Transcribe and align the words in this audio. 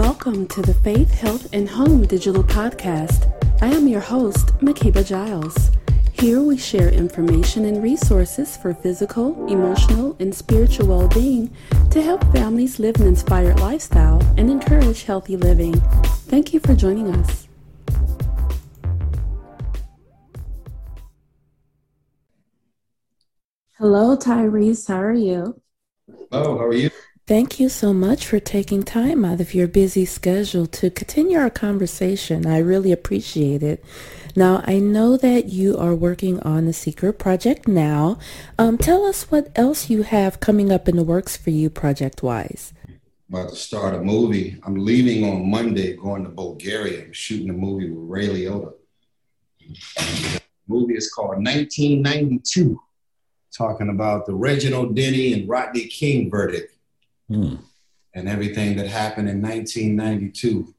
Welcome 0.00 0.46
to 0.46 0.62
the 0.62 0.72
Faith, 0.72 1.10
Health, 1.10 1.52
and 1.52 1.68
Home 1.68 2.06
Digital 2.06 2.42
Podcast. 2.42 3.30
I 3.60 3.66
am 3.66 3.86
your 3.86 4.00
host, 4.00 4.46
Makeba 4.60 5.06
Giles. 5.06 5.70
Here 6.14 6.40
we 6.40 6.56
share 6.56 6.88
information 6.88 7.66
and 7.66 7.82
resources 7.82 8.56
for 8.56 8.72
physical, 8.72 9.46
emotional, 9.48 10.16
and 10.18 10.34
spiritual 10.34 10.86
well 10.86 11.06
being 11.08 11.54
to 11.90 12.00
help 12.00 12.24
families 12.32 12.78
live 12.78 12.96
an 12.96 13.08
inspired 13.08 13.60
lifestyle 13.60 14.22
and 14.38 14.50
encourage 14.50 15.02
healthy 15.02 15.36
living. 15.36 15.78
Thank 16.32 16.54
you 16.54 16.60
for 16.60 16.74
joining 16.74 17.14
us. 17.14 17.46
Hello, 23.76 24.16
Tyrese. 24.16 24.88
How 24.88 25.02
are 25.02 25.12
you? 25.12 25.60
Hello, 26.30 26.56
how 26.56 26.64
are 26.64 26.72
you? 26.72 26.90
Thank 27.30 27.60
you 27.60 27.68
so 27.68 27.92
much 27.92 28.26
for 28.26 28.40
taking 28.40 28.82
time 28.82 29.24
out 29.24 29.40
of 29.40 29.54
your 29.54 29.68
busy 29.68 30.04
schedule 30.04 30.66
to 30.66 30.90
continue 30.90 31.38
our 31.38 31.48
conversation. 31.48 32.44
I 32.44 32.58
really 32.58 32.90
appreciate 32.90 33.62
it. 33.62 33.84
Now, 34.34 34.64
I 34.66 34.80
know 34.80 35.16
that 35.16 35.46
you 35.46 35.78
are 35.78 35.94
working 35.94 36.40
on 36.40 36.66
the 36.66 36.72
Secret 36.72 37.20
Project 37.20 37.68
now. 37.68 38.18
Um, 38.58 38.76
tell 38.76 39.04
us 39.04 39.30
what 39.30 39.52
else 39.54 39.88
you 39.88 40.02
have 40.02 40.40
coming 40.40 40.72
up 40.72 40.88
in 40.88 40.96
the 40.96 41.04
works 41.04 41.36
for 41.36 41.50
you 41.50 41.70
project-wise. 41.70 42.74
About 43.28 43.50
to 43.50 43.54
start 43.54 43.94
a 43.94 44.00
movie. 44.00 44.58
I'm 44.64 44.74
leaving 44.74 45.22
on 45.22 45.48
Monday, 45.48 45.94
going 45.94 46.24
to 46.24 46.30
Bulgaria. 46.30 47.14
Shooting 47.14 47.50
a 47.50 47.52
movie 47.52 47.90
with 47.90 48.10
Ray 48.10 48.26
Liotta. 48.26 48.72
The 49.94 50.42
movie 50.66 50.96
is 50.96 51.12
called 51.12 51.36
1992, 51.36 52.80
talking 53.56 53.88
about 53.88 54.26
the 54.26 54.34
Reginald 54.34 54.96
Denny 54.96 55.32
and 55.32 55.48
Rodney 55.48 55.86
King 55.86 56.28
verdict 56.28 56.74
hmm. 57.30 57.54
and 58.14 58.28
everything 58.28 58.76
that 58.76 58.88
happened 58.88 59.28
in 59.28 59.40
1992. 59.40 60.74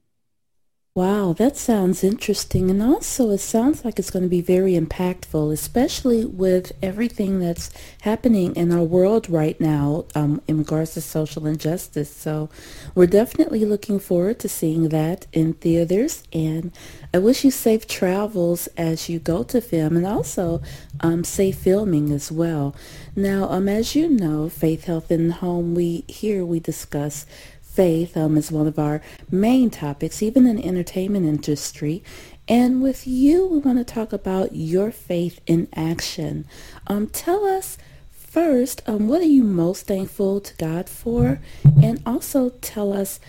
Wow, 0.93 1.31
that 1.37 1.55
sounds 1.55 2.03
interesting. 2.03 2.69
And 2.69 2.83
also, 2.83 3.29
it 3.29 3.37
sounds 3.37 3.85
like 3.85 3.97
it's 3.97 4.11
going 4.11 4.23
to 4.23 4.29
be 4.29 4.41
very 4.41 4.73
impactful, 4.73 5.53
especially 5.53 6.25
with 6.25 6.73
everything 6.81 7.39
that's 7.39 7.71
happening 8.01 8.53
in 8.57 8.73
our 8.73 8.83
world 8.83 9.29
right 9.29 9.57
now 9.61 10.03
um, 10.15 10.41
in 10.49 10.57
regards 10.57 10.93
to 10.95 11.01
social 11.01 11.45
injustice. 11.47 12.13
So, 12.13 12.49
we're 12.93 13.07
definitely 13.07 13.63
looking 13.63 13.99
forward 13.99 14.39
to 14.39 14.49
seeing 14.49 14.89
that 14.89 15.27
in 15.31 15.53
theaters. 15.53 16.23
And 16.33 16.73
I 17.13 17.19
wish 17.19 17.45
you 17.45 17.51
safe 17.51 17.87
travels 17.87 18.67
as 18.75 19.07
you 19.07 19.17
go 19.19 19.43
to 19.43 19.61
film 19.61 19.95
and 19.95 20.05
also 20.05 20.61
um, 20.99 21.23
safe 21.23 21.55
filming 21.55 22.11
as 22.11 22.33
well. 22.33 22.75
Now, 23.15 23.47
um, 23.49 23.69
as 23.69 23.95
you 23.95 24.09
know, 24.09 24.49
Faith, 24.49 24.83
Health, 24.85 25.09
and 25.09 25.31
Home, 25.35 25.73
we 25.73 26.03
here 26.09 26.45
we 26.45 26.59
discuss 26.59 27.25
faith 27.71 28.17
um, 28.17 28.37
is 28.37 28.51
one 28.51 28.67
of 28.67 28.77
our 28.77 29.01
main 29.29 29.69
topics, 29.69 30.21
even 30.21 30.45
in 30.45 30.57
the 30.57 30.65
entertainment 30.65 31.25
industry. 31.25 32.03
And 32.47 32.81
with 32.81 33.07
you, 33.07 33.47
we 33.47 33.59
want 33.59 33.77
to 33.77 33.85
talk 33.85 34.11
about 34.11 34.55
your 34.55 34.91
faith 34.91 35.39
in 35.47 35.69
action. 35.73 36.45
Um, 36.87 37.07
tell 37.07 37.45
us 37.45 37.77
first, 38.11 38.81
um, 38.87 39.07
what 39.07 39.21
are 39.21 39.25
you 39.25 39.43
most 39.43 39.87
thankful 39.87 40.41
to 40.41 40.55
God 40.57 40.89
for? 40.89 41.39
And 41.81 42.01
also 42.05 42.49
tell 42.61 42.91
us, 42.91 43.19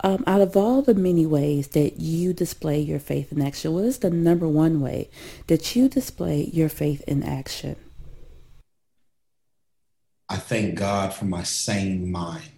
um, 0.00 0.22
out 0.26 0.42
of 0.42 0.56
all 0.56 0.82
the 0.82 0.94
many 0.94 1.24
ways 1.24 1.68
that 1.68 1.98
you 1.98 2.34
display 2.34 2.78
your 2.78 2.98
faith 2.98 3.32
in 3.32 3.40
action, 3.40 3.72
what 3.72 3.84
is 3.84 3.98
the 3.98 4.10
number 4.10 4.46
one 4.46 4.80
way 4.82 5.08
that 5.46 5.74
you 5.74 5.88
display 5.88 6.50
your 6.52 6.68
faith 6.68 7.02
in 7.08 7.22
action? 7.22 7.76
I 10.28 10.36
thank 10.36 10.74
God 10.74 11.14
for 11.14 11.24
my 11.24 11.44
sane 11.44 12.10
mind 12.10 12.55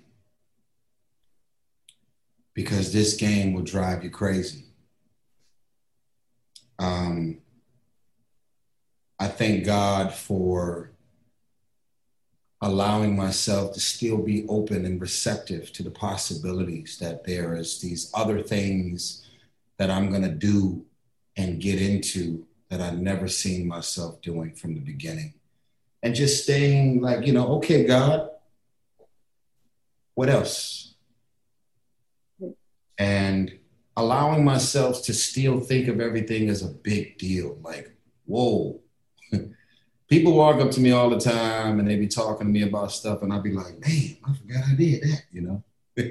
because 2.58 2.92
this 2.92 3.14
game 3.14 3.52
will 3.52 3.62
drive 3.62 4.02
you 4.02 4.10
crazy. 4.10 4.64
Um, 6.80 7.38
I 9.16 9.28
thank 9.28 9.64
God 9.64 10.12
for 10.12 10.90
allowing 12.60 13.14
myself 13.14 13.74
to 13.74 13.80
still 13.80 14.18
be 14.18 14.44
open 14.48 14.84
and 14.84 15.00
receptive 15.00 15.72
to 15.74 15.84
the 15.84 15.92
possibilities 15.92 16.98
that 16.98 17.24
there 17.24 17.54
is 17.54 17.80
these 17.80 18.10
other 18.12 18.42
things 18.42 19.24
that 19.76 19.88
I'm 19.88 20.10
going 20.10 20.22
to 20.22 20.28
do 20.28 20.84
and 21.36 21.60
get 21.60 21.80
into 21.80 22.44
that 22.70 22.80
I've 22.80 22.98
never 22.98 23.28
seen 23.28 23.68
myself 23.68 24.20
doing 24.20 24.52
from 24.56 24.74
the 24.74 24.80
beginning. 24.80 25.34
And 26.02 26.12
just 26.12 26.42
staying 26.42 27.02
like, 27.02 27.24
you 27.24 27.32
know, 27.32 27.46
okay, 27.58 27.84
God, 27.86 28.30
what 30.14 30.28
else? 30.28 30.87
And 32.98 33.56
allowing 33.96 34.44
myself 34.44 35.02
to 35.04 35.14
still 35.14 35.60
think 35.60 35.88
of 35.88 36.00
everything 36.00 36.48
as 36.48 36.62
a 36.62 36.68
big 36.68 37.18
deal. 37.18 37.58
Like, 37.62 37.96
whoa. 38.26 38.80
People 40.08 40.34
walk 40.34 40.60
up 40.60 40.70
to 40.72 40.80
me 40.80 40.90
all 40.92 41.10
the 41.10 41.20
time 41.20 41.78
and 41.78 41.88
they 41.88 41.96
be 41.96 42.08
talking 42.08 42.46
to 42.46 42.52
me 42.52 42.62
about 42.62 42.92
stuff, 42.92 43.22
and 43.22 43.32
I'd 43.32 43.42
be 43.42 43.52
like, 43.52 43.78
man, 43.80 44.16
I 44.24 44.34
forgot 44.34 44.64
I 44.68 44.74
did 44.74 45.02
that, 45.02 45.22
you 45.32 45.40
know? 45.42 45.64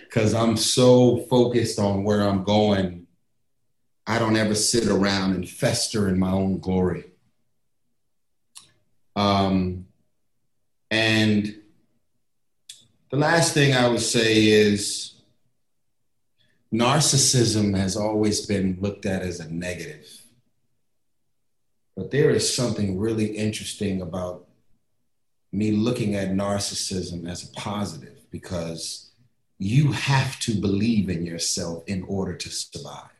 Because 0.00 0.34
I'm 0.34 0.58
so 0.58 1.24
focused 1.30 1.78
on 1.78 2.04
where 2.04 2.28
I'm 2.28 2.44
going, 2.44 3.06
I 4.06 4.18
don't 4.18 4.36
ever 4.36 4.54
sit 4.54 4.86
around 4.86 5.34
and 5.34 5.48
fester 5.48 6.10
in 6.10 6.18
my 6.18 6.30
own 6.30 6.58
glory. 6.58 7.04
Um, 9.16 9.86
and 10.90 11.54
the 13.10 13.16
last 13.16 13.54
thing 13.54 13.74
I 13.74 13.88
would 13.88 14.00
say 14.00 14.46
is, 14.46 15.11
narcissism 16.72 17.76
has 17.76 17.96
always 17.96 18.46
been 18.46 18.78
looked 18.80 19.04
at 19.04 19.22
as 19.22 19.40
a 19.40 19.52
negative. 19.52 20.08
But 21.96 22.10
there 22.10 22.30
is 22.30 22.54
something 22.54 22.98
really 22.98 23.26
interesting 23.26 24.00
about 24.00 24.46
me 25.52 25.72
looking 25.72 26.14
at 26.14 26.30
narcissism 26.30 27.28
as 27.28 27.44
a 27.44 27.52
positive 27.52 28.30
because 28.30 29.10
you 29.58 29.92
have 29.92 30.40
to 30.40 30.58
believe 30.58 31.10
in 31.10 31.26
yourself 31.26 31.84
in 31.86 32.02
order 32.04 32.34
to 32.34 32.48
survive. 32.48 33.10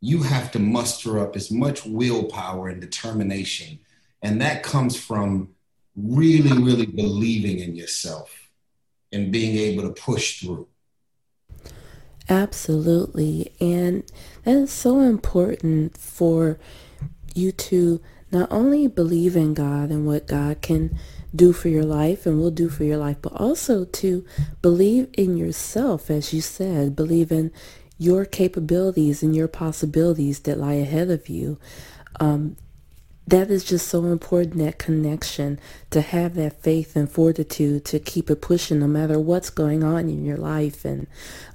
You 0.00 0.22
have 0.22 0.52
to 0.52 0.58
muster 0.58 1.18
up 1.18 1.36
as 1.36 1.50
much 1.50 1.84
willpower 1.84 2.68
and 2.68 2.80
determination. 2.80 3.80
And 4.22 4.40
that 4.40 4.62
comes 4.62 4.96
from 4.96 5.50
really, 5.96 6.56
really 6.56 6.86
believing 6.86 7.58
in 7.58 7.74
yourself 7.74 8.50
and 9.12 9.32
being 9.32 9.56
able 9.56 9.82
to 9.82 10.00
push 10.00 10.40
through. 10.40 10.68
Absolutely. 12.32 13.52
And 13.60 14.04
that 14.44 14.56
is 14.56 14.70
so 14.72 15.00
important 15.00 15.98
for 15.98 16.58
you 17.34 17.52
to 17.52 18.00
not 18.30 18.50
only 18.50 18.86
believe 18.86 19.36
in 19.36 19.52
God 19.52 19.90
and 19.90 20.06
what 20.06 20.28
God 20.28 20.62
can 20.62 20.98
do 21.36 21.52
for 21.52 21.68
your 21.68 21.84
life 21.84 22.24
and 22.24 22.40
will 22.40 22.50
do 22.50 22.70
for 22.70 22.84
your 22.84 22.96
life, 22.96 23.18
but 23.20 23.34
also 23.34 23.84
to 23.84 24.24
believe 24.62 25.08
in 25.12 25.36
yourself, 25.36 26.10
as 26.10 26.32
you 26.32 26.40
said, 26.40 26.96
believe 26.96 27.30
in 27.30 27.52
your 27.98 28.24
capabilities 28.24 29.22
and 29.22 29.36
your 29.36 29.48
possibilities 29.48 30.40
that 30.40 30.56
lie 30.58 30.72
ahead 30.72 31.10
of 31.10 31.28
you. 31.28 31.58
Um, 32.18 32.56
that 33.26 33.50
is 33.50 33.64
just 33.64 33.88
so 33.88 34.04
important 34.06 34.58
that 34.58 34.78
connection 34.78 35.60
to 35.90 36.00
have 36.00 36.34
that 36.34 36.60
faith 36.62 36.96
and 36.96 37.10
fortitude 37.10 37.84
to 37.84 37.98
keep 37.98 38.30
it 38.30 38.40
pushing 38.42 38.80
no 38.80 38.86
matter 38.86 39.18
what's 39.18 39.50
going 39.50 39.84
on 39.84 40.08
in 40.08 40.24
your 40.24 40.36
life 40.36 40.84
and 40.84 41.06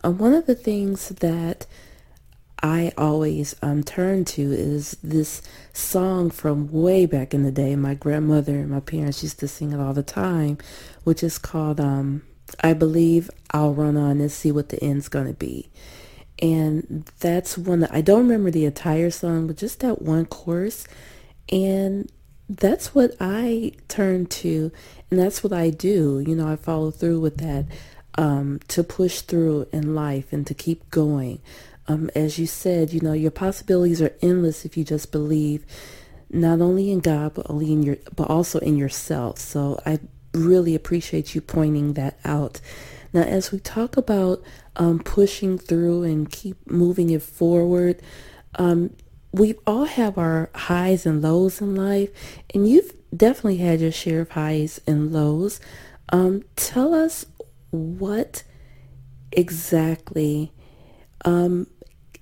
um, 0.03 0.17
one 0.17 0.33
of 0.33 0.45
the 0.45 0.55
things 0.55 1.09
that 1.09 1.65
I 2.63 2.91
always 2.97 3.55
um, 3.61 3.83
turn 3.83 4.25
to 4.25 4.41
is 4.41 4.97
this 5.03 5.41
song 5.73 6.31
from 6.31 6.71
way 6.71 7.05
back 7.05 7.33
in 7.33 7.43
the 7.43 7.51
day. 7.51 7.75
My 7.75 7.93
grandmother 7.93 8.55
and 8.55 8.69
my 8.69 8.79
parents 8.79 9.21
used 9.21 9.39
to 9.41 9.47
sing 9.47 9.73
it 9.73 9.79
all 9.79 9.93
the 9.93 10.01
time, 10.01 10.57
which 11.03 11.21
is 11.21 11.37
called 11.37 11.79
um, 11.79 12.23
I 12.61 12.73
Believe 12.73 13.29
I'll 13.51 13.73
Run 13.73 13.95
On 13.95 14.19
and 14.19 14.31
See 14.31 14.51
What 14.51 14.69
the 14.69 14.83
End's 14.83 15.07
Gonna 15.07 15.33
Be. 15.33 15.69
And 16.39 17.09
that's 17.19 17.57
one 17.57 17.81
that 17.81 17.93
I 17.93 18.01
don't 18.01 18.21
remember 18.21 18.49
the 18.51 18.65
entire 18.65 19.11
song, 19.11 19.47
but 19.47 19.57
just 19.57 19.79
that 19.81 20.01
one 20.01 20.25
chorus 20.25 20.87
and 21.51 22.11
that's 22.49 22.95
what 22.95 23.15
I 23.19 23.73
turn 23.87 24.25
to, 24.27 24.71
and 25.09 25.19
that's 25.19 25.43
what 25.43 25.53
I 25.53 25.69
do. 25.69 26.23
You 26.25 26.35
know, 26.35 26.47
I 26.47 26.55
follow 26.55 26.91
through 26.91 27.19
with 27.19 27.37
that 27.37 27.65
um, 28.17 28.59
to 28.69 28.83
push 28.83 29.21
through 29.21 29.67
in 29.71 29.95
life 29.95 30.33
and 30.33 30.45
to 30.47 30.53
keep 30.53 30.89
going. 30.89 31.41
Um, 31.87 32.09
as 32.15 32.37
you 32.37 32.47
said, 32.47 32.91
you 32.91 32.99
know, 32.99 33.13
your 33.13 33.31
possibilities 33.31 34.01
are 34.01 34.13
endless 34.21 34.65
if 34.65 34.75
you 34.75 34.83
just 34.83 35.11
believe 35.11 35.65
not 36.29 36.59
only 36.59 36.91
in 36.91 36.99
God, 36.99 37.33
but 37.33 37.49
only 37.49 37.71
in 37.71 37.83
your, 37.83 37.97
but 38.15 38.29
also 38.29 38.59
in 38.59 38.75
yourself. 38.75 39.39
So 39.39 39.79
I 39.85 39.99
really 40.33 40.75
appreciate 40.75 41.33
you 41.33 41.41
pointing 41.41 41.93
that 41.93 42.19
out. 42.25 42.59
Now, 43.13 43.21
as 43.21 43.51
we 43.51 43.59
talk 43.59 43.95
about 43.95 44.43
um, 44.75 44.99
pushing 44.99 45.57
through 45.57 46.03
and 46.03 46.29
keep 46.29 46.69
moving 46.69 47.09
it 47.09 47.23
forward, 47.23 48.01
um, 48.55 48.93
we 49.37 49.55
all 49.65 49.85
have 49.85 50.17
our 50.17 50.49
highs 50.53 51.05
and 51.05 51.21
lows 51.21 51.61
in 51.61 51.75
life, 51.75 52.09
and 52.53 52.67
you've 52.69 52.93
definitely 53.15 53.57
had 53.57 53.81
your 53.81 53.91
share 53.91 54.21
of 54.21 54.31
highs 54.31 54.81
and 54.87 55.11
lows. 55.11 55.59
Um, 56.09 56.43
tell 56.55 56.93
us 56.93 57.25
what 57.71 58.43
Exactly. 59.31 60.51
Um, 61.25 61.67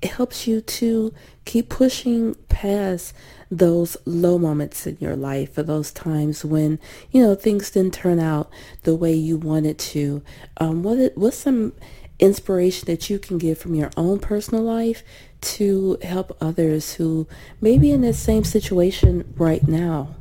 helps 0.03 0.45
you 0.45 0.61
to 0.61 1.13
keep 1.45 1.69
pushing 1.69 2.35
past 2.49 3.13
those 3.49 3.95
low 4.05 4.37
moments 4.37 4.85
in 4.85 4.97
your 4.99 5.15
life 5.15 5.57
or 5.57 5.63
those 5.63 5.91
times 5.91 6.43
when 6.43 6.77
you 7.11 7.23
know 7.23 7.33
things 7.33 7.71
didn't 7.71 7.93
turn 7.93 8.19
out 8.19 8.51
the 8.83 8.95
way 8.95 9.13
you 9.13 9.37
wanted 9.37 9.79
to 9.79 10.21
um, 10.57 10.83
what 10.83 11.11
what's 11.15 11.37
some 11.37 11.73
inspiration 12.19 12.85
that 12.85 13.09
you 13.09 13.17
can 13.17 13.37
get 13.37 13.57
from 13.57 13.73
your 13.73 13.89
own 13.97 14.19
personal 14.19 14.63
life 14.63 15.01
to 15.45 15.97
help 16.01 16.35
others 16.41 16.95
who 16.95 17.27
may 17.61 17.77
be 17.77 17.91
in 17.91 18.01
the 18.01 18.13
same 18.13 18.43
situation 18.43 19.33
right 19.37 19.67
now. 19.67 20.15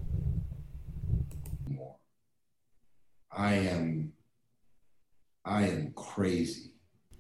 I 3.33 3.55
am 3.55 4.13
i 5.47 5.67
am 5.67 5.93
crazy 5.95 6.73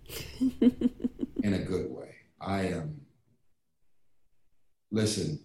in 0.40 1.54
a 1.54 1.58
good 1.58 1.90
way. 1.90 2.14
I 2.40 2.66
am 2.68 3.00
listen 4.90 5.40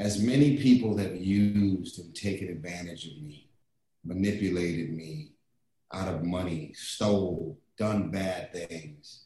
as 0.00 0.18
many 0.18 0.56
people 0.56 0.96
have 0.96 1.14
used 1.14 1.98
and 1.98 2.14
taken 2.14 2.48
advantage 2.48 3.06
of 3.06 3.22
me, 3.22 3.50
manipulated 4.02 4.96
me 4.96 5.32
out 5.92 6.08
of 6.08 6.24
money, 6.24 6.72
stole, 6.74 7.58
done 7.80 8.10
bad 8.10 8.52
things, 8.52 9.22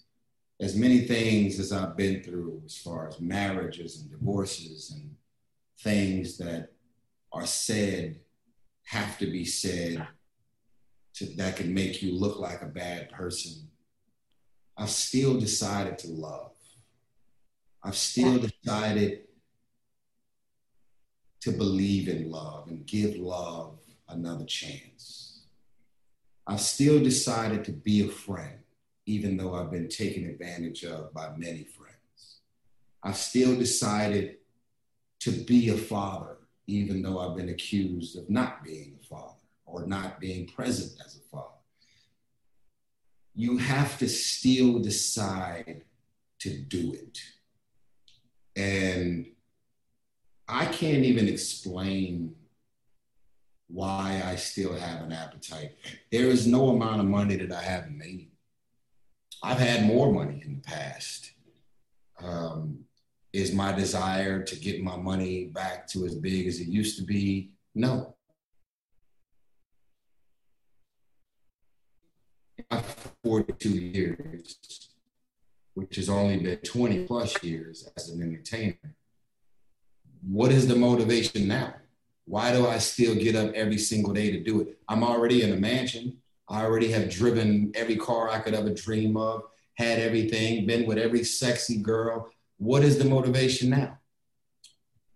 as 0.60 0.76
many 0.76 1.00
things 1.00 1.58
as 1.58 1.72
I've 1.72 1.96
been 1.96 2.22
through 2.22 2.62
as 2.64 2.76
far 2.76 3.08
as 3.08 3.20
marriages 3.20 4.00
and 4.00 4.08
divorces 4.08 4.92
and 4.94 5.16
things 5.80 6.38
that 6.38 6.70
are 7.32 7.46
said 7.46 8.20
have 8.84 9.18
to 9.18 9.26
be 9.26 9.44
said 9.44 10.06
to, 11.14 11.26
that 11.34 11.56
can 11.56 11.74
make 11.74 12.00
you 12.00 12.14
look 12.14 12.38
like 12.38 12.62
a 12.62 12.66
bad 12.66 13.10
person. 13.10 13.68
I've 14.78 14.90
still 14.90 15.40
decided 15.40 15.98
to 15.98 16.08
love. 16.12 16.52
I've 17.82 17.96
still 17.96 18.38
decided 18.38 19.22
to 21.40 21.50
believe 21.50 22.08
in 22.08 22.30
love 22.30 22.68
and 22.68 22.86
give 22.86 23.16
love 23.16 23.80
another 24.08 24.44
chance. 24.44 25.23
I've 26.46 26.60
still 26.60 27.02
decided 27.02 27.64
to 27.64 27.72
be 27.72 28.06
a 28.06 28.10
friend, 28.10 28.58
even 29.06 29.36
though 29.36 29.54
I've 29.54 29.70
been 29.70 29.88
taken 29.88 30.26
advantage 30.26 30.84
of 30.84 31.12
by 31.14 31.30
many 31.36 31.64
friends. 31.64 32.40
I've 33.02 33.16
still 33.16 33.56
decided 33.56 34.36
to 35.20 35.30
be 35.30 35.70
a 35.70 35.76
father, 35.76 36.36
even 36.66 37.02
though 37.02 37.18
I've 37.18 37.36
been 37.36 37.48
accused 37.48 38.18
of 38.18 38.28
not 38.28 38.62
being 38.62 38.98
a 39.00 39.06
father 39.06 39.34
or 39.64 39.86
not 39.86 40.20
being 40.20 40.46
present 40.46 41.00
as 41.04 41.16
a 41.16 41.20
father. 41.30 41.48
You 43.34 43.56
have 43.56 43.98
to 43.98 44.08
still 44.08 44.78
decide 44.78 45.82
to 46.40 46.58
do 46.58 46.92
it. 46.92 47.18
And 48.56 49.26
I 50.46 50.66
can't 50.66 51.04
even 51.04 51.26
explain 51.26 52.36
why 53.68 54.22
I 54.24 54.36
still 54.36 54.74
have 54.74 55.02
an 55.02 55.12
appetite. 55.12 55.76
There 56.10 56.26
is 56.26 56.46
no 56.46 56.68
amount 56.68 57.00
of 57.00 57.06
money 57.06 57.36
that 57.36 57.52
I 57.52 57.62
haven't 57.62 57.96
made. 57.96 58.30
I've 59.42 59.58
had 59.58 59.84
more 59.84 60.12
money 60.12 60.42
in 60.44 60.56
the 60.56 60.60
past. 60.60 61.32
Um, 62.22 62.84
is 63.32 63.52
my 63.52 63.72
desire 63.72 64.42
to 64.42 64.56
get 64.56 64.82
my 64.82 64.96
money 64.96 65.46
back 65.46 65.86
to 65.88 66.06
as 66.06 66.14
big 66.14 66.46
as 66.46 66.60
it 66.60 66.68
used 66.68 66.98
to 66.98 67.04
be? 67.04 67.52
No. 67.74 68.14
I've 72.70 73.14
42 73.24 73.68
years, 73.68 74.88
which 75.74 75.96
has 75.96 76.08
only 76.08 76.38
been 76.38 76.58
20 76.58 77.06
plus 77.06 77.42
years 77.42 77.88
as 77.96 78.10
an 78.10 78.22
entertainer 78.22 78.94
what 80.26 80.52
is 80.52 80.66
the 80.66 80.76
motivation 80.76 81.48
now? 81.48 81.74
Why 82.26 82.52
do 82.52 82.66
I 82.66 82.78
still 82.78 83.14
get 83.14 83.36
up 83.36 83.52
every 83.54 83.78
single 83.78 84.12
day 84.12 84.30
to 84.30 84.40
do 84.40 84.60
it? 84.60 84.78
I'm 84.88 85.04
already 85.04 85.42
in 85.42 85.52
a 85.52 85.56
mansion. 85.56 86.18
I 86.48 86.62
already 86.62 86.90
have 86.92 87.10
driven 87.10 87.72
every 87.74 87.96
car 87.96 88.28
I 88.28 88.38
could 88.38 88.54
ever 88.54 88.72
dream 88.72 89.16
of, 89.16 89.42
had 89.74 89.98
everything, 89.98 90.66
been 90.66 90.86
with 90.86 90.98
every 90.98 91.24
sexy 91.24 91.78
girl. 91.78 92.30
What 92.58 92.82
is 92.82 92.98
the 92.98 93.04
motivation 93.04 93.70
now? 93.70 93.98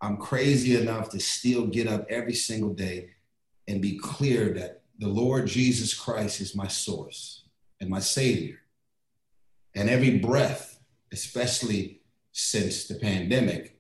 I'm 0.01 0.17
crazy 0.17 0.77
enough 0.77 1.11
to 1.11 1.21
still 1.21 1.67
get 1.67 1.87
up 1.87 2.07
every 2.09 2.35
single 2.35 2.73
day 2.73 3.11
and 3.67 3.83
be 3.83 3.99
clear 3.99 4.53
that 4.55 4.83
the 4.99 5.09
Lord 5.09 5.47
Jesus 5.47 5.95
Christ 5.95 6.41
is 6.41 6.55
my 6.55 6.69
source 6.69 7.45
and 7.81 7.91
my 7.91 8.01
Savior. 8.01 8.59
And 9.75 9.89
every 9.89 10.19
breath, 10.19 10.79
especially 11.13 12.01
since 12.33 12.87
the 12.87 12.97
pandemic, 12.97 13.79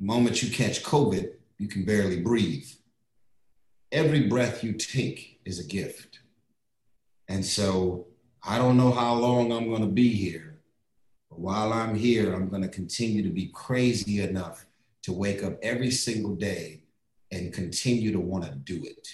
moment 0.00 0.42
you 0.42 0.50
catch 0.50 0.82
COVID, 0.82 1.32
you 1.62 1.68
can 1.68 1.84
barely 1.84 2.18
breathe. 2.20 2.68
Every 3.92 4.26
breath 4.26 4.64
you 4.64 4.72
take 4.72 5.40
is 5.44 5.60
a 5.60 5.64
gift. 5.64 6.18
And 7.28 7.44
so 7.44 8.08
I 8.42 8.58
don't 8.58 8.76
know 8.76 8.90
how 8.90 9.14
long 9.14 9.52
I'm 9.52 9.68
going 9.68 9.82
to 9.82 9.86
be 9.86 10.08
here, 10.08 10.58
but 11.30 11.38
while 11.38 11.72
I'm 11.72 11.94
here, 11.94 12.34
I'm 12.34 12.48
going 12.48 12.62
to 12.62 12.68
continue 12.68 13.22
to 13.22 13.30
be 13.30 13.46
crazy 13.54 14.20
enough 14.20 14.66
to 15.04 15.12
wake 15.12 15.44
up 15.44 15.56
every 15.62 15.92
single 15.92 16.34
day 16.34 16.82
and 17.30 17.52
continue 17.52 18.10
to 18.10 18.18
want 18.18 18.44
to 18.44 18.50
do 18.50 18.82
it. 18.84 19.06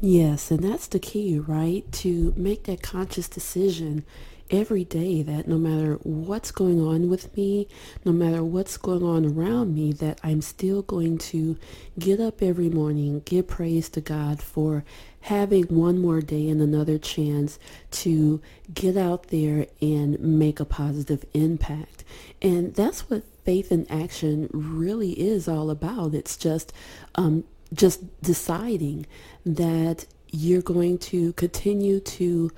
Yes, 0.00 0.52
and 0.52 0.62
that's 0.62 0.86
the 0.86 1.00
key, 1.00 1.40
right? 1.40 1.90
To 1.92 2.32
make 2.36 2.64
that 2.64 2.82
conscious 2.82 3.26
decision 3.26 4.04
every 4.52 4.84
day 4.84 5.22
that 5.22 5.48
no 5.48 5.56
matter 5.56 5.94
what's 6.02 6.52
going 6.52 6.80
on 6.80 7.08
with 7.08 7.34
me, 7.36 7.66
no 8.04 8.12
matter 8.12 8.44
what's 8.44 8.76
going 8.76 9.02
on 9.02 9.24
around 9.24 9.74
me, 9.74 9.92
that 9.94 10.20
I'm 10.22 10.42
still 10.42 10.82
going 10.82 11.18
to 11.18 11.58
get 11.98 12.20
up 12.20 12.42
every 12.42 12.68
morning, 12.68 13.22
give 13.24 13.48
praise 13.48 13.88
to 13.90 14.00
God 14.00 14.42
for 14.42 14.84
having 15.22 15.64
one 15.64 15.98
more 15.98 16.20
day 16.20 16.48
and 16.48 16.60
another 16.60 16.98
chance 16.98 17.58
to 17.90 18.40
get 18.72 18.96
out 18.96 19.28
there 19.28 19.66
and 19.80 20.20
make 20.20 20.60
a 20.60 20.64
positive 20.64 21.24
impact. 21.32 22.04
And 22.42 22.74
that's 22.74 23.08
what 23.08 23.24
faith 23.44 23.72
in 23.72 23.90
action 23.90 24.50
really 24.52 25.12
is 25.12 25.48
all 25.48 25.70
about. 25.70 26.14
It's 26.14 26.36
just 26.36 26.72
um, 27.14 27.44
just 27.72 28.20
deciding 28.20 29.06
that 29.46 30.06
you're 30.30 30.62
going 30.62 30.98
to 30.98 31.32
continue 31.34 32.00
to 32.00 32.50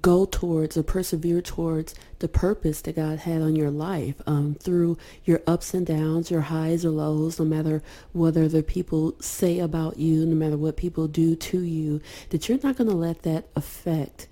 go 0.00 0.24
towards 0.24 0.76
or 0.76 0.82
persevere 0.82 1.42
towards 1.42 1.94
the 2.20 2.28
purpose 2.28 2.80
that 2.82 2.96
God 2.96 3.20
had 3.20 3.42
on 3.42 3.56
your 3.56 3.70
life 3.70 4.14
um, 4.26 4.54
through 4.54 4.96
your 5.24 5.40
ups 5.46 5.74
and 5.74 5.86
downs, 5.86 6.30
your 6.30 6.42
highs 6.42 6.84
or 6.84 6.90
lows, 6.90 7.38
no 7.38 7.44
matter 7.44 7.82
whether 8.12 8.46
the 8.46 8.62
people 8.62 9.14
say 9.20 9.58
about 9.58 9.98
you, 9.98 10.24
no 10.26 10.36
matter 10.36 10.56
what 10.56 10.76
people 10.76 11.08
do 11.08 11.34
to 11.34 11.60
you, 11.60 12.00
that 12.28 12.48
you're 12.48 12.60
not 12.62 12.76
going 12.76 12.88
to 12.88 12.96
let 12.96 13.22
that 13.22 13.46
affect 13.56 14.28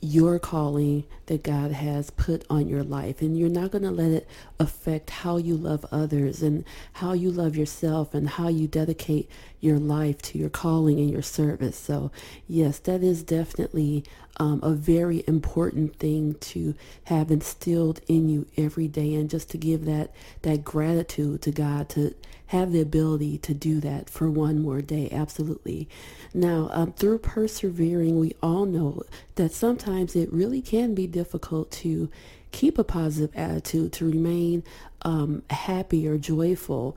your 0.00 0.38
calling 0.38 1.04
that 1.26 1.42
God 1.42 1.72
has 1.72 2.10
put 2.10 2.44
on 2.50 2.68
your 2.68 2.82
life. 2.82 3.22
And 3.22 3.38
you're 3.38 3.48
not 3.48 3.70
going 3.70 3.84
to 3.84 3.90
let 3.90 4.10
it 4.10 4.28
affect 4.64 5.10
how 5.10 5.36
you 5.36 5.56
love 5.56 5.86
others 5.92 6.42
and 6.42 6.64
how 6.94 7.12
you 7.12 7.30
love 7.30 7.54
yourself 7.56 8.14
and 8.14 8.28
how 8.28 8.48
you 8.48 8.66
dedicate 8.66 9.30
your 9.60 9.78
life 9.78 10.20
to 10.22 10.38
your 10.38 10.50
calling 10.50 10.98
and 10.98 11.10
your 11.10 11.22
service. 11.22 11.76
So 11.76 12.10
yes, 12.48 12.78
that 12.80 13.02
is 13.02 13.22
definitely 13.22 14.04
um, 14.36 14.60
a 14.62 14.72
very 14.72 15.22
important 15.26 15.96
thing 15.96 16.34
to 16.40 16.74
have 17.04 17.30
instilled 17.30 18.00
in 18.08 18.28
you 18.28 18.46
every 18.56 18.88
day 18.88 19.14
and 19.14 19.30
just 19.30 19.50
to 19.50 19.58
give 19.58 19.84
that 19.84 20.10
that 20.42 20.64
gratitude 20.64 21.42
to 21.42 21.52
God 21.52 21.88
to 21.90 22.14
have 22.48 22.72
the 22.72 22.80
ability 22.80 23.38
to 23.38 23.54
do 23.54 23.80
that 23.80 24.10
for 24.10 24.30
one 24.30 24.60
more 24.60 24.82
day 24.82 25.08
absolutely 25.10 25.88
now 26.32 26.68
um, 26.72 26.92
through 26.92 27.18
persevering 27.18 28.18
we 28.18 28.34
all 28.42 28.66
know 28.66 29.02
that 29.36 29.52
sometimes 29.52 30.14
it 30.14 30.32
really 30.32 30.60
can 30.60 30.94
be 30.94 31.06
difficult 31.06 31.70
to 31.70 32.10
keep 32.54 32.78
a 32.78 32.84
positive 32.84 33.34
attitude 33.36 33.92
to 33.92 34.06
remain 34.06 34.62
um, 35.02 35.42
happy 35.50 36.06
or 36.08 36.16
joyful 36.16 36.96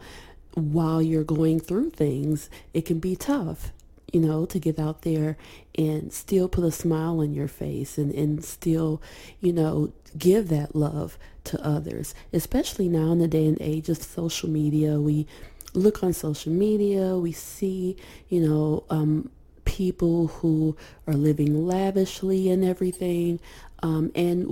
while 0.53 1.01
you're 1.01 1.23
going 1.23 1.59
through 1.59 1.89
things 1.89 2.49
it 2.73 2.85
can 2.85 2.99
be 2.99 3.15
tough 3.15 3.71
you 4.13 4.21
know, 4.21 4.45
to 4.45 4.59
get 4.59 4.79
out 4.79 5.01
there 5.01 5.37
and 5.75 6.13
still 6.13 6.47
put 6.47 6.63
a 6.63 6.71
smile 6.71 7.19
on 7.19 7.33
your 7.33 7.47
face 7.47 7.97
and, 7.97 8.13
and 8.13 8.43
still, 8.43 9.01
you 9.41 9.51
know, 9.51 9.91
give 10.17 10.47
that 10.49 10.75
love 10.75 11.17
to 11.43 11.61
others, 11.63 12.15
especially 12.31 12.87
now 12.87 13.11
in 13.11 13.19
the 13.19 13.27
day 13.27 13.45
and 13.45 13.57
age 13.59 13.89
of 13.89 13.97
social 13.97 14.49
media. 14.49 14.99
We 14.99 15.27
look 15.73 16.03
on 16.03 16.13
social 16.13 16.53
media, 16.53 17.17
we 17.17 17.33
see, 17.33 17.97
you 18.29 18.47
know, 18.47 18.83
um, 18.89 19.29
people 19.77 20.27
who 20.27 20.75
are 21.05 21.13
living 21.13 21.67
lavishly 21.67 22.49
and 22.49 22.65
everything, 22.65 23.39
um, 23.83 24.11
and 24.15 24.47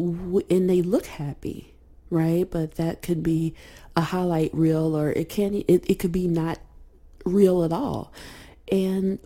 and 0.51 0.69
they 0.69 0.83
look 0.83 1.07
happy, 1.07 1.73
right? 2.11 2.49
But 2.49 2.75
that 2.75 3.01
could 3.01 3.23
be 3.23 3.55
a 3.95 4.01
highlight 4.01 4.53
reel, 4.53 4.95
or 4.95 5.09
it 5.09 5.29
can 5.29 5.55
it, 5.55 5.89
it 5.89 5.95
could 5.95 6.11
be 6.11 6.27
not 6.27 6.59
real 7.25 7.63
at 7.63 7.73
all. 7.73 8.13
And 8.71 9.17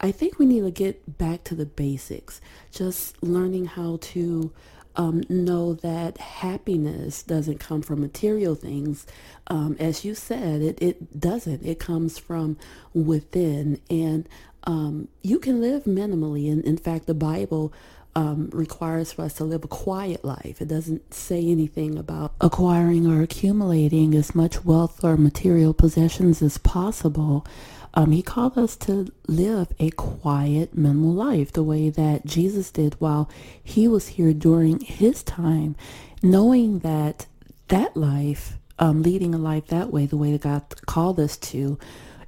I 0.00 0.10
think 0.10 0.38
we 0.38 0.46
need 0.46 0.62
to 0.62 0.72
get 0.72 1.18
back 1.18 1.44
to 1.44 1.54
the 1.54 1.66
basics, 1.66 2.40
just 2.72 3.22
learning 3.22 3.66
how 3.66 3.98
to 4.12 4.52
um, 4.96 5.22
know 5.28 5.74
that 5.74 6.18
happiness 6.18 7.22
doesn't 7.22 7.58
come 7.60 7.82
from 7.82 8.00
material 8.00 8.56
things. 8.56 9.06
Um, 9.46 9.76
as 9.78 10.04
you 10.04 10.14
said, 10.16 10.60
it, 10.62 10.82
it 10.82 11.20
doesn't. 11.20 11.64
It 11.64 11.78
comes 11.78 12.18
from 12.18 12.58
within. 12.92 13.80
And 13.88 14.28
um, 14.68 15.08
you 15.22 15.38
can 15.38 15.62
live 15.62 15.84
minimally. 15.84 16.52
And 16.52 16.62
in 16.62 16.76
fact, 16.76 17.06
the 17.06 17.14
Bible 17.14 17.72
um, 18.14 18.50
requires 18.52 19.12
for 19.12 19.22
us 19.22 19.32
to 19.34 19.44
live 19.44 19.64
a 19.64 19.68
quiet 19.68 20.26
life. 20.26 20.60
It 20.60 20.68
doesn't 20.68 21.14
say 21.14 21.40
anything 21.46 21.96
about 21.96 22.34
acquiring 22.40 23.06
or 23.06 23.22
accumulating 23.22 24.14
as 24.14 24.34
much 24.34 24.66
wealth 24.66 25.02
or 25.02 25.16
material 25.16 25.72
possessions 25.72 26.42
as 26.42 26.58
possible. 26.58 27.46
Um, 27.94 28.12
he 28.12 28.20
called 28.20 28.58
us 28.58 28.76
to 28.76 29.10
live 29.26 29.68
a 29.78 29.88
quiet, 29.90 30.76
minimal 30.76 31.14
life 31.14 31.50
the 31.52 31.62
way 31.62 31.88
that 31.88 32.26
Jesus 32.26 32.70
did 32.70 32.94
while 32.98 33.30
he 33.64 33.88
was 33.88 34.08
here 34.08 34.34
during 34.34 34.80
his 34.80 35.22
time, 35.22 35.76
knowing 36.22 36.80
that 36.80 37.24
that 37.68 37.96
life, 37.96 38.58
um, 38.78 39.02
leading 39.02 39.34
a 39.34 39.38
life 39.38 39.68
that 39.68 39.90
way, 39.90 40.04
the 40.04 40.18
way 40.18 40.32
that 40.32 40.42
God 40.42 40.86
called 40.86 41.18
us 41.18 41.38
to, 41.38 41.78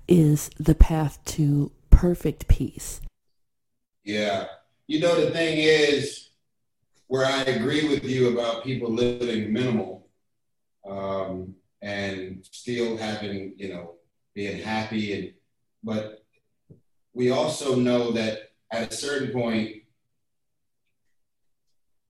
is 0.09 0.50
the 0.59 0.75
path 0.75 1.23
to 1.25 1.70
perfect 1.90 2.49
peace. 2.49 3.00
Yeah, 4.04 4.47
you 4.87 5.00
know, 5.00 5.20
the 5.20 5.30
thing 5.30 5.59
is, 5.59 6.30
where 7.11 7.26
I 7.26 7.42
agree 7.42 7.88
with 7.88 8.04
you 8.04 8.32
about 8.32 8.62
people 8.62 8.88
living 8.88 9.52
minimal 9.52 10.09
um, 10.88 11.56
and 11.82 12.47
still 12.50 12.97
having, 12.97 13.54
you 13.56 13.68
know, 13.68 13.97
being 14.35 14.62
happy 14.62 15.12
and, 15.12 15.32
but 15.82 16.25
we 17.12 17.30
also 17.30 17.75
know 17.75 18.12
that 18.12 18.52
at 18.70 18.92
a 18.92 18.94
certain 18.94 19.32
point, 19.32 19.82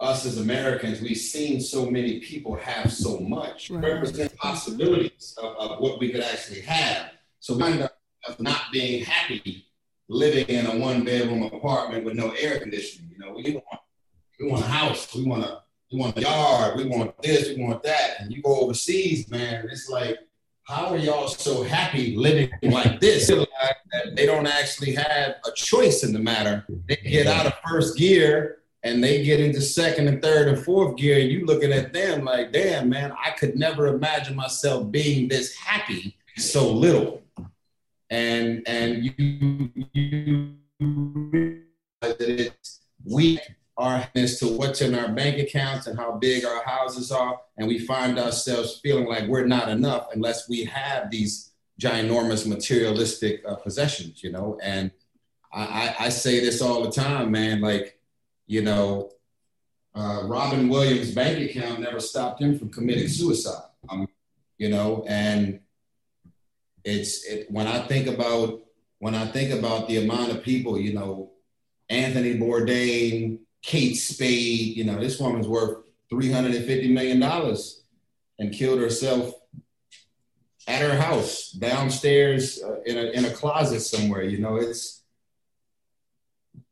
us 0.01 0.27
as 0.27 0.39
Americans, 0.39 1.01
we've 1.01 1.17
seen 1.17 1.61
so 1.61 1.91
many 1.91 2.21
people 2.21 2.57
have 2.57 2.93
so 2.93 3.21
much, 3.21 3.71
right. 3.71 3.83
represent 3.83 4.37
possibilities 4.37 5.35
of, 5.43 5.57
of, 5.57 5.81
what 5.81 5.99
we 5.99 6.11
could 6.11 6.23
actually 6.23 6.61
have. 6.61 7.11
So 7.39 7.57
we 7.57 7.65
end 7.65 7.83
up 7.83 7.99
not 8.39 8.65
being 8.73 9.05
happy 9.05 9.67
living 10.11 10.47
in 10.49 10.67
a 10.67 10.77
one 10.77 11.05
bedroom 11.05 11.45
apartment 11.45 12.05
with 12.05 12.15
no 12.15 12.33
air 12.33 12.59
conditioning. 12.59 13.11
You 13.13 13.19
know, 13.19 13.33
we 13.33 13.53
want 13.55 13.81
we 14.39 14.51
want 14.51 14.65
a 14.65 14.69
house, 14.69 15.15
we 15.15 15.25
want 15.25 15.45
a 15.45 15.63
we 15.91 15.99
want 15.99 16.17
a 16.19 16.21
yard, 16.21 16.77
we 16.77 16.85
want 16.87 17.21
this, 17.23 17.57
we 17.57 17.65
want 17.65 17.83
that. 17.85 18.21
And 18.21 18.33
you 18.33 18.43
go 18.43 18.61
overseas, 18.61 19.31
man, 19.31 19.69
it's 19.71 19.89
like, 19.89 20.19
how 20.65 20.87
are 20.87 20.97
y'all 20.97 21.29
so 21.29 21.63
happy 21.63 22.17
living 22.17 22.51
like 22.63 23.01
this? 23.01 23.29
they 24.15 24.27
don't 24.27 24.47
actually 24.47 24.95
have 24.95 25.37
a 25.47 25.53
choice 25.55 26.05
in 26.05 26.13
the 26.13 26.19
matter. 26.19 26.65
They 26.89 26.97
get 26.97 27.27
out 27.27 27.47
of 27.47 27.55
first 27.67 27.97
gear 27.97 28.59
and 28.83 29.03
they 29.03 29.23
get 29.23 29.41
into 29.41 29.61
second 29.61 30.09
and 30.09 30.23
third 30.23 30.49
and 30.49 30.59
fourth 30.59 30.97
gear, 30.97 31.21
and 31.21 31.31
you 31.31 31.45
looking 31.45 31.71
at 31.71 31.93
them 31.93 32.25
like, 32.25 32.51
damn, 32.51 32.89
man, 32.89 33.13
I 33.13 33.31
could 33.33 33.55
never 33.55 33.89
imagine 33.89 34.35
myself 34.35 34.91
being 34.91 35.29
this 35.29 35.55
happy 35.55 36.17
so 36.37 36.71
little 36.71 37.23
and 38.11 38.63
and 38.67 39.05
you 39.05 39.71
you 39.93 40.55
realize 40.81 41.63
that 42.01 42.21
it's 42.21 42.81
weak 43.05 43.41
our 43.77 43.99
happiness 43.99 44.39
to 44.39 44.47
what's 44.47 44.83
in 44.83 44.95
our 44.95 45.09
bank 45.09 45.39
accounts 45.39 45.87
and 45.87 45.99
how 45.99 46.13
big 46.13 46.45
our 46.45 46.63
houses 46.65 47.11
are, 47.11 47.41
and 47.57 47.67
we 47.67 47.79
find 47.79 48.19
ourselves 48.19 48.79
feeling 48.83 49.07
like 49.07 49.27
we're 49.27 49.47
not 49.47 49.71
enough 49.71 50.09
unless 50.13 50.49
we 50.49 50.65
have 50.65 51.11
these 51.11 51.53
ginormous 51.81 52.47
materialistic 52.47 53.43
uh, 53.49 53.55
possessions, 53.55 54.23
you 54.23 54.31
know. 54.31 54.59
And 54.63 54.91
I, 55.53 55.63
I, 55.63 56.05
I, 56.05 56.09
say 56.11 56.41
this 56.41 56.61
all 56.61 56.83
the 56.83 56.91
time, 56.91 57.31
man. 57.31 57.63
Like, 57.63 57.99
you 58.47 58.61
know, 58.61 59.13
uh, 59.95 60.25
Robin 60.25 60.69
Williams' 60.69 61.13
bank 61.13 61.51
account 61.51 61.81
never 61.81 62.01
stopped 62.01 62.43
him 62.43 62.59
from 62.59 62.69
committing 62.69 63.09
suicide. 63.09 63.65
Um, 63.89 64.07
you 64.59 64.69
know, 64.69 65.05
and 65.09 65.61
it's 66.85 67.25
it, 67.25 67.51
when 67.51 67.67
I 67.67 67.87
think 67.87 68.07
about 68.07 68.61
when 68.99 69.15
I 69.15 69.27
think 69.27 69.53
about 69.53 69.89
the 69.89 69.99
amount 70.05 70.33
of 70.33 70.43
people, 70.43 70.79
you 70.79 70.93
know, 70.93 71.33
Anthony 71.89 72.35
Bourdain, 72.35 73.41
Kate 73.63 73.95
Spade, 73.95 74.77
you 74.77 74.85
know, 74.85 75.01
this 75.01 75.19
woman's 75.19 75.49
worth 75.49 75.85
three 76.09 76.31
hundred 76.31 76.55
and 76.55 76.65
fifty 76.65 76.93
million 76.93 77.21
dollars 77.21 77.83
and 78.39 78.53
killed 78.53 78.81
herself 78.81 79.35
at 80.67 80.83
her 80.83 80.97
house 80.97 81.51
downstairs 81.53 82.63
uh, 82.63 82.81
in 82.87 82.97
a 82.99 83.11
in 83.11 83.25
a 83.25 83.31
closet 83.31 83.81
somewhere. 83.81 84.23
You 84.23 84.39
know, 84.39 84.57
it's 84.57 85.03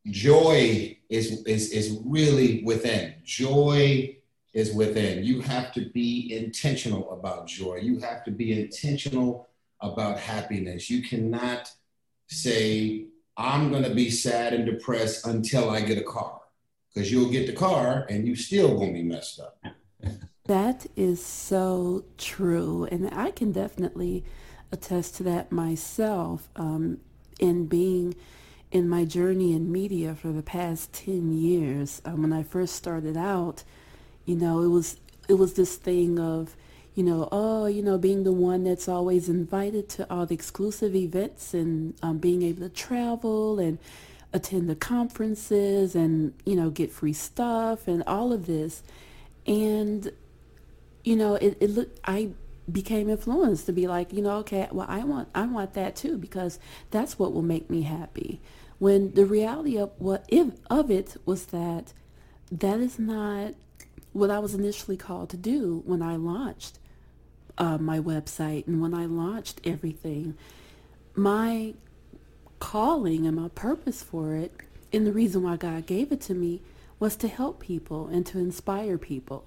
joy 0.06 0.98
is 1.08 1.42
is 1.44 1.72
is 1.72 1.98
really 2.04 2.62
within. 2.64 3.14
Joy 3.24 4.16
is 4.52 4.72
within. 4.72 5.24
You 5.24 5.40
have 5.40 5.72
to 5.72 5.90
be 5.90 6.34
intentional 6.36 7.12
about 7.12 7.46
joy. 7.46 7.76
You 7.82 7.98
have 8.00 8.24
to 8.24 8.30
be 8.30 8.60
intentional 8.60 9.48
about 9.80 10.18
happiness. 10.18 10.90
You 10.90 11.02
cannot 11.02 11.70
say, 12.28 13.06
I'm 13.37 13.70
going 13.70 13.85
to 13.85 13.94
be 13.94 14.11
sad 14.11 14.52
and 14.52 14.66
depressed 14.66 15.26
until 15.26 15.70
I 15.70 15.80
get 15.80 15.99
a 15.99 16.04
car, 16.04 16.40
because 16.92 17.11
you'll 17.11 17.30
get 17.30 17.47
the 17.47 17.52
car 17.52 18.06
and 18.11 18.26
you 18.26 18.35
still 18.35 18.76
going 18.76 18.94
to 18.94 19.00
be 19.00 19.02
messed 19.02 19.40
up. 19.40 19.58
That 20.49 20.87
is 20.97 21.23
so 21.23 22.06
true. 22.16 22.88
And 22.90 23.11
I 23.12 23.32
can 23.32 23.52
definitely 23.52 24.25
attest 24.73 25.16
to 25.16 25.23
that 25.25 25.52
myself 25.52 26.49
um, 26.56 27.00
in 27.38 27.66
being 27.66 28.14
in 28.70 28.88
my 28.88 29.04
journey 29.04 29.52
in 29.52 29.70
media 29.70 30.14
for 30.14 30.28
the 30.28 30.42
past 30.42 30.92
10 30.94 31.32
years. 31.32 32.00
Um, 32.06 32.23
when 32.23 32.32
I 32.32 32.42
first 32.42 32.75
started 32.75 33.16
out, 33.16 33.62
you 34.25 34.37
know, 34.37 34.62
it 34.62 34.68
was 34.68 34.97
it 35.28 35.35
was 35.35 35.54
this 35.54 35.76
thing 35.76 36.18
of 36.18 36.56
you 36.99 37.05
know, 37.05 37.28
oh, 37.31 37.67
you 37.67 37.81
know, 37.81 37.97
being 37.97 38.25
the 38.25 38.33
one 38.33 38.64
that's 38.64 38.88
always 38.88 39.28
invited 39.28 39.88
to 39.88 40.12
all 40.12 40.26
the 40.26 40.35
exclusive 40.35 40.97
events 40.97 41.55
and 41.55 41.95
um, 42.02 42.19
being 42.19 42.43
able 42.43 42.62
to 42.62 42.69
travel 42.69 43.61
and 43.61 43.78
attend 44.33 44.69
the 44.69 44.75
conferences 44.75 45.95
and, 45.95 46.35
you 46.45 46.57
know, 46.57 46.71
get 46.71 46.90
free 46.90 47.12
stuff 47.12 47.87
and 47.87 48.02
all 48.09 48.33
of 48.33 48.47
this. 48.47 48.83
And, 49.47 50.11
you 51.05 51.14
know, 51.14 51.37
it, 51.37 51.57
it 51.61 51.71
looked, 51.71 52.00
I 52.05 52.31
became 52.71 53.09
influenced 53.09 53.67
to 53.67 53.73
be 53.73 53.87
like, 53.87 54.12
you 54.12 54.21
know, 54.21 54.38
okay, 54.38 54.67
well, 54.73 54.88
I 54.90 55.05
want, 55.05 55.28
I 55.37 55.47
want 55.47 55.75
that 55.75 55.95
too, 55.95 56.19
because 56.19 56.59
that's 56.90 57.17
what 57.17 57.33
will 57.33 57.43
make 57.43 57.71
me 57.71 57.83
happy. 57.83 58.40
When 58.81 59.14
the 59.14 59.25
reality 59.25 59.78
of 59.78 59.93
what 59.99 60.25
if, 60.26 60.49
of 60.69 60.90
it 60.90 61.17
was 61.25 61.47
that 61.47 61.93
that 62.50 62.81
is 62.81 62.99
not 62.99 63.55
what 64.12 64.33
I 64.33 64.40
was 64.40 64.52
initially 64.52 64.97
called 64.97 65.31
to 65.31 65.37
do 65.37 65.85
when 65.87 66.02
I 66.02 66.17
launched 66.17 66.81
uh, 67.58 67.76
my 67.78 67.98
website 67.98 68.66
and 68.66 68.80
when 68.80 68.94
I 68.94 69.06
launched 69.06 69.60
everything, 69.64 70.36
my 71.14 71.74
calling 72.60 73.26
and 73.26 73.36
my 73.36 73.48
purpose 73.48 74.02
for 74.02 74.34
it, 74.34 74.52
and 74.92 75.06
the 75.06 75.12
reason 75.12 75.42
why 75.42 75.56
God 75.56 75.86
gave 75.86 76.12
it 76.12 76.20
to 76.22 76.34
me, 76.34 76.62
was 76.98 77.16
to 77.16 77.28
help 77.28 77.60
people 77.60 78.08
and 78.08 78.26
to 78.26 78.38
inspire 78.38 78.98
people. 78.98 79.44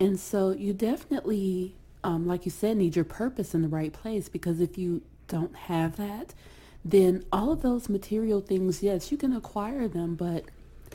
And 0.00 0.18
so 0.18 0.50
you 0.50 0.72
definitely, 0.72 1.74
um, 2.02 2.26
like 2.26 2.44
you 2.44 2.50
said, 2.50 2.76
need 2.76 2.96
your 2.96 3.04
purpose 3.04 3.54
in 3.54 3.62
the 3.62 3.68
right 3.68 3.92
place 3.92 4.28
because 4.28 4.60
if 4.60 4.76
you 4.76 5.02
don't 5.28 5.54
have 5.54 5.96
that, 5.96 6.34
then 6.84 7.24
all 7.32 7.52
of 7.52 7.62
those 7.62 7.88
material 7.88 8.40
things, 8.40 8.82
yes, 8.82 9.12
you 9.12 9.16
can 9.16 9.32
acquire 9.34 9.88
them, 9.88 10.16
but 10.16 10.44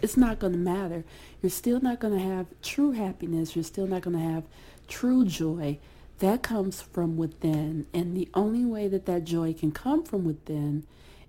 it's 0.01 0.17
not 0.17 0.39
going 0.39 0.53
to 0.53 0.59
matter. 0.59 1.03
You're 1.41 1.49
still 1.49 1.79
not 1.79 1.99
going 1.99 2.13
to 2.13 2.23
have 2.23 2.47
true 2.61 2.91
happiness. 2.91 3.55
You're 3.55 3.63
still 3.63 3.87
not 3.87 4.01
going 4.01 4.17
to 4.17 4.23
have 4.23 4.43
true 4.87 5.25
joy 5.25 5.79
that 6.19 6.43
comes 6.43 6.81
from 6.81 7.17
within. 7.17 7.87
And 7.93 8.15
the 8.15 8.29
only 8.33 8.65
way 8.65 8.87
that 8.87 9.05
that 9.05 9.23
joy 9.23 9.53
can 9.53 9.71
come 9.71 10.03
from 10.03 10.25
within 10.25 10.85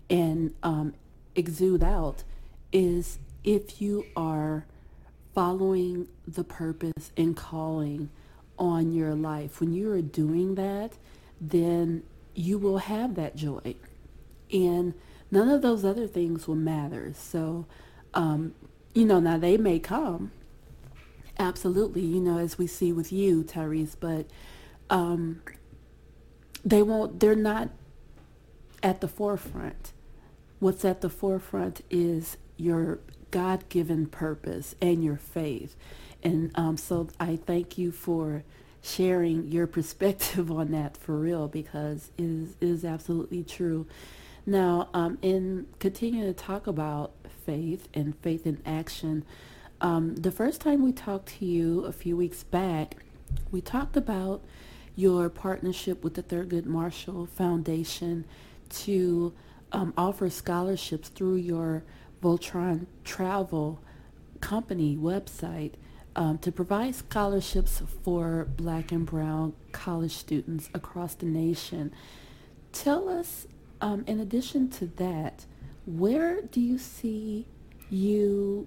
and 0.08 0.54
um, 0.62 0.94
exude 1.34 1.82
out 1.82 2.24
is 2.72 3.18
if 3.44 3.80
you 3.80 4.04
are 4.16 4.66
following 5.34 6.08
the 6.26 6.44
purpose 6.44 7.12
and 7.16 7.36
calling 7.36 8.10
on 8.58 8.92
your 8.92 9.14
life. 9.14 9.60
When 9.60 9.72
you 9.72 9.92
are 9.92 10.02
doing 10.02 10.56
that, 10.56 10.92
then 11.40 12.02
you 12.34 12.58
will 12.58 12.78
have 12.78 13.14
that 13.14 13.36
joy. 13.36 13.76
And 14.52 14.94
none 15.30 15.48
of 15.48 15.62
those 15.62 15.84
other 15.84 16.06
things 16.06 16.48
will 16.48 16.56
matter. 16.56 17.12
So, 17.14 17.66
um, 18.14 18.54
you 18.94 19.04
know, 19.04 19.20
now 19.20 19.38
they 19.38 19.56
may 19.56 19.78
come. 19.78 20.32
Absolutely, 21.38 22.02
you 22.02 22.20
know, 22.20 22.38
as 22.38 22.58
we 22.58 22.66
see 22.66 22.92
with 22.92 23.12
you, 23.12 23.44
Tyrese, 23.44 23.94
but 23.98 24.26
um, 24.90 25.42
they 26.64 26.82
won't, 26.82 27.20
they're 27.20 27.34
not 27.34 27.70
at 28.82 29.00
the 29.00 29.08
forefront. 29.08 29.92
What's 30.58 30.84
at 30.84 31.00
the 31.00 31.10
forefront 31.10 31.82
is 31.90 32.36
your 32.56 32.98
God 33.30 33.68
given 33.68 34.06
purpose 34.06 34.74
and 34.80 35.04
your 35.04 35.16
faith. 35.16 35.76
And 36.22 36.50
um, 36.54 36.76
so 36.76 37.08
I 37.20 37.36
thank 37.36 37.78
you 37.78 37.92
for 37.92 38.44
sharing 38.82 39.48
your 39.48 39.66
perspective 39.78 40.50
on 40.50 40.72
that 40.72 40.96
for 40.96 41.16
real 41.16 41.48
because 41.48 42.10
it 42.16 42.24
is, 42.24 42.56
it 42.60 42.68
is 42.68 42.84
absolutely 42.84 43.44
true. 43.44 43.86
Now, 44.46 44.88
um, 44.94 45.18
in 45.20 45.66
continuing 45.78 46.26
to 46.26 46.32
talk 46.32 46.66
about 46.66 47.12
faith 47.44 47.88
and 47.92 48.16
faith 48.16 48.46
in 48.46 48.62
action, 48.64 49.24
um, 49.80 50.16
the 50.16 50.32
first 50.32 50.60
time 50.60 50.82
we 50.82 50.92
talked 50.92 51.28
to 51.38 51.44
you 51.44 51.84
a 51.84 51.92
few 51.92 52.16
weeks 52.16 52.42
back, 52.42 52.96
we 53.50 53.60
talked 53.60 53.96
about 53.96 54.42
your 54.98 55.28
partnership 55.28 56.02
with 56.02 56.14
the 56.14 56.22
Thurgood 56.24 56.66
Marshall 56.66 57.26
Foundation 57.26 58.24
to 58.68 59.32
um, 59.70 59.94
offer 59.96 60.28
scholarships 60.28 61.08
through 61.08 61.36
your 61.36 61.84
Voltron 62.20 62.86
Travel 63.04 63.80
company 64.40 64.96
website 64.96 65.74
um, 66.16 66.36
to 66.38 66.50
provide 66.50 66.96
scholarships 66.96 67.80
for 68.02 68.48
black 68.56 68.90
and 68.90 69.06
brown 69.06 69.52
college 69.70 70.16
students 70.16 70.68
across 70.74 71.14
the 71.14 71.26
nation. 71.26 71.92
Tell 72.72 73.08
us, 73.08 73.46
um, 73.80 74.02
in 74.08 74.18
addition 74.18 74.68
to 74.70 74.86
that, 74.96 75.46
where 75.86 76.42
do 76.42 76.60
you 76.60 76.76
see 76.76 77.46
you 77.88 78.66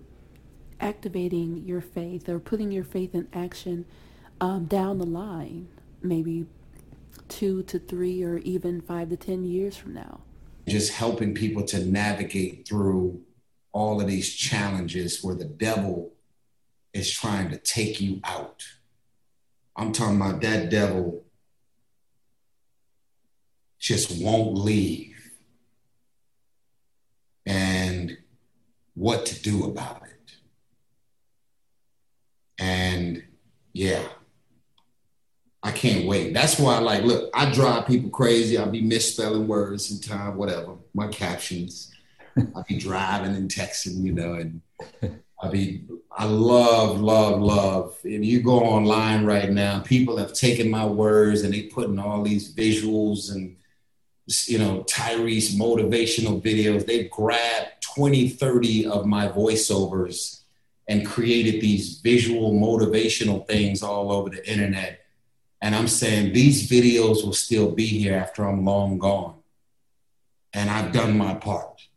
activating 0.79 1.65
your 1.65 1.81
faith 1.81 2.29
or 2.29 2.39
putting 2.39 2.71
your 2.71 2.85
faith 2.85 3.13
in 3.13 3.27
action 3.33 3.85
um, 4.39 4.63
down 4.63 4.97
the 4.97 5.05
line, 5.05 5.67
maybe 6.01 6.45
two 7.27 7.63
to 7.63 7.79
three 7.79 8.23
or 8.23 8.37
even 8.39 8.81
five 8.81 9.09
to 9.09 9.17
10 9.17 9.45
years 9.45 9.77
from 9.77 9.93
now? 9.93 10.21
Just 10.67 10.93
helping 10.93 11.33
people 11.33 11.63
to 11.65 11.85
navigate 11.85 12.67
through 12.67 13.21
all 13.71 14.01
of 14.01 14.07
these 14.07 14.33
challenges 14.33 15.23
where 15.23 15.35
the 15.35 15.45
devil 15.45 16.13
is 16.93 17.09
trying 17.09 17.49
to 17.49 17.57
take 17.57 18.01
you 18.01 18.19
out. 18.23 18.63
I'm 19.75 19.91
talking 19.91 20.17
about 20.17 20.41
that 20.41 20.69
devil 20.69 21.23
just 23.79 24.21
won't 24.21 24.55
leave 24.55 25.31
and 27.45 28.17
what 28.93 29.25
to 29.25 29.41
do 29.41 29.63
about 29.65 30.03
it. 30.03 30.33
And 32.59 33.23
yeah, 33.73 34.03
I 35.63 35.71
can't 35.71 36.07
wait. 36.07 36.33
That's 36.33 36.59
why, 36.59 36.79
like, 36.79 37.03
look, 37.03 37.29
I 37.35 37.51
drive 37.51 37.85
people 37.85 38.09
crazy. 38.09 38.57
I'll 38.57 38.69
be 38.69 38.81
misspelling 38.81 39.47
words 39.47 39.85
sometimes, 39.85 40.35
whatever, 40.37 40.75
my 40.93 41.07
captions. 41.07 41.91
I'll 42.55 42.65
be 42.67 42.79
driving 42.79 43.35
and 43.35 43.49
texting, 43.49 44.03
you 44.03 44.13
know, 44.13 44.33
and 44.33 44.61
I'll 45.39 45.51
be 45.51 45.83
I 46.17 46.25
love, 46.25 46.99
love, 46.99 47.39
love. 47.41 47.97
If 48.03 48.23
you 48.23 48.41
go 48.41 48.59
online 48.59 49.25
right 49.25 49.49
now, 49.49 49.79
people 49.79 50.17
have 50.17 50.33
taken 50.33 50.69
my 50.69 50.85
words 50.85 51.43
and 51.43 51.53
they 51.53 51.63
putting 51.63 51.99
all 51.99 52.21
these 52.21 52.53
visuals 52.53 53.31
and 53.31 53.55
you 54.45 54.59
know, 54.59 54.83
Tyrese 54.83 55.55
motivational 55.55 56.41
videos. 56.41 56.85
They've 56.85 57.09
grabbed 57.09 57.81
20, 57.81 58.29
30 58.29 58.87
of 58.87 59.05
my 59.05 59.27
voiceovers 59.27 60.41
and 60.87 61.05
created 61.05 61.61
these 61.61 61.99
visual 61.99 62.53
motivational 62.53 63.45
things 63.47 63.81
all 63.81 64.11
over 64.11 64.29
the 64.29 64.49
internet. 64.49 65.00
And 65.61 65.75
I'm 65.75 65.87
saying 65.87 66.33
these 66.33 66.69
videos 66.69 67.23
will 67.23 67.33
still 67.33 67.71
be 67.71 67.85
here 67.85 68.15
after 68.15 68.43
I'm 68.43 68.65
long 68.65 68.97
gone. 68.97 69.35
And 70.53 70.69
I've 70.69 70.91
done 70.91 71.17
my 71.17 71.35
part 71.35 71.87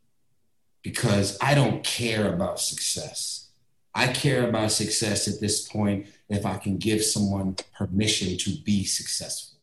because 0.82 1.38
I 1.40 1.54
don't 1.54 1.82
care 1.82 2.32
about 2.32 2.60
success. 2.60 3.48
I 3.94 4.08
care 4.08 4.48
about 4.48 4.72
success 4.72 5.26
at 5.28 5.40
this 5.40 5.66
point 5.66 6.06
if 6.28 6.44
I 6.44 6.58
can 6.58 6.76
give 6.76 7.02
someone 7.02 7.56
permission 7.76 8.36
to 8.38 8.50
be 8.64 8.84
successful. 8.84 9.58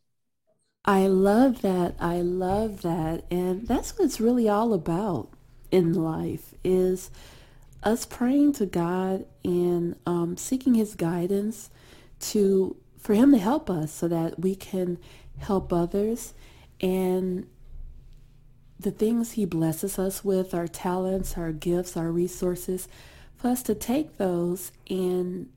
I 0.83 1.07
love 1.07 1.61
that. 1.61 1.95
I 1.99 2.21
love 2.21 2.81
that. 2.81 3.25
And 3.29 3.67
that's 3.67 3.97
what 3.97 4.05
it's 4.05 4.19
really 4.19 4.49
all 4.49 4.73
about 4.73 5.29
in 5.69 5.93
life 5.93 6.55
is 6.63 7.11
us 7.83 8.05
praying 8.05 8.53
to 8.53 8.65
God 8.65 9.25
and 9.43 9.95
um, 10.05 10.37
seeking 10.37 10.73
his 10.73 10.95
guidance 10.95 11.69
to 12.19 12.75
for 13.01 13.13
him 13.15 13.31
to 13.31 13.37
help 13.37 13.69
us 13.69 13.91
so 13.91 14.07
that 14.07 14.39
we 14.39 14.55
can 14.55 14.97
help 15.39 15.73
others 15.73 16.33
and 16.79 17.47
the 18.79 18.91
things 18.91 19.33
he 19.33 19.45
blesses 19.45 19.99
us 19.99 20.23
with, 20.23 20.53
our 20.53 20.67
talents, 20.67 21.37
our 21.37 21.51
gifts, 21.51 21.95
our 21.95 22.11
resources, 22.11 22.87
for 23.35 23.49
us 23.49 23.61
to 23.63 23.75
take 23.75 24.17
those 24.17 24.71
and 24.89 25.49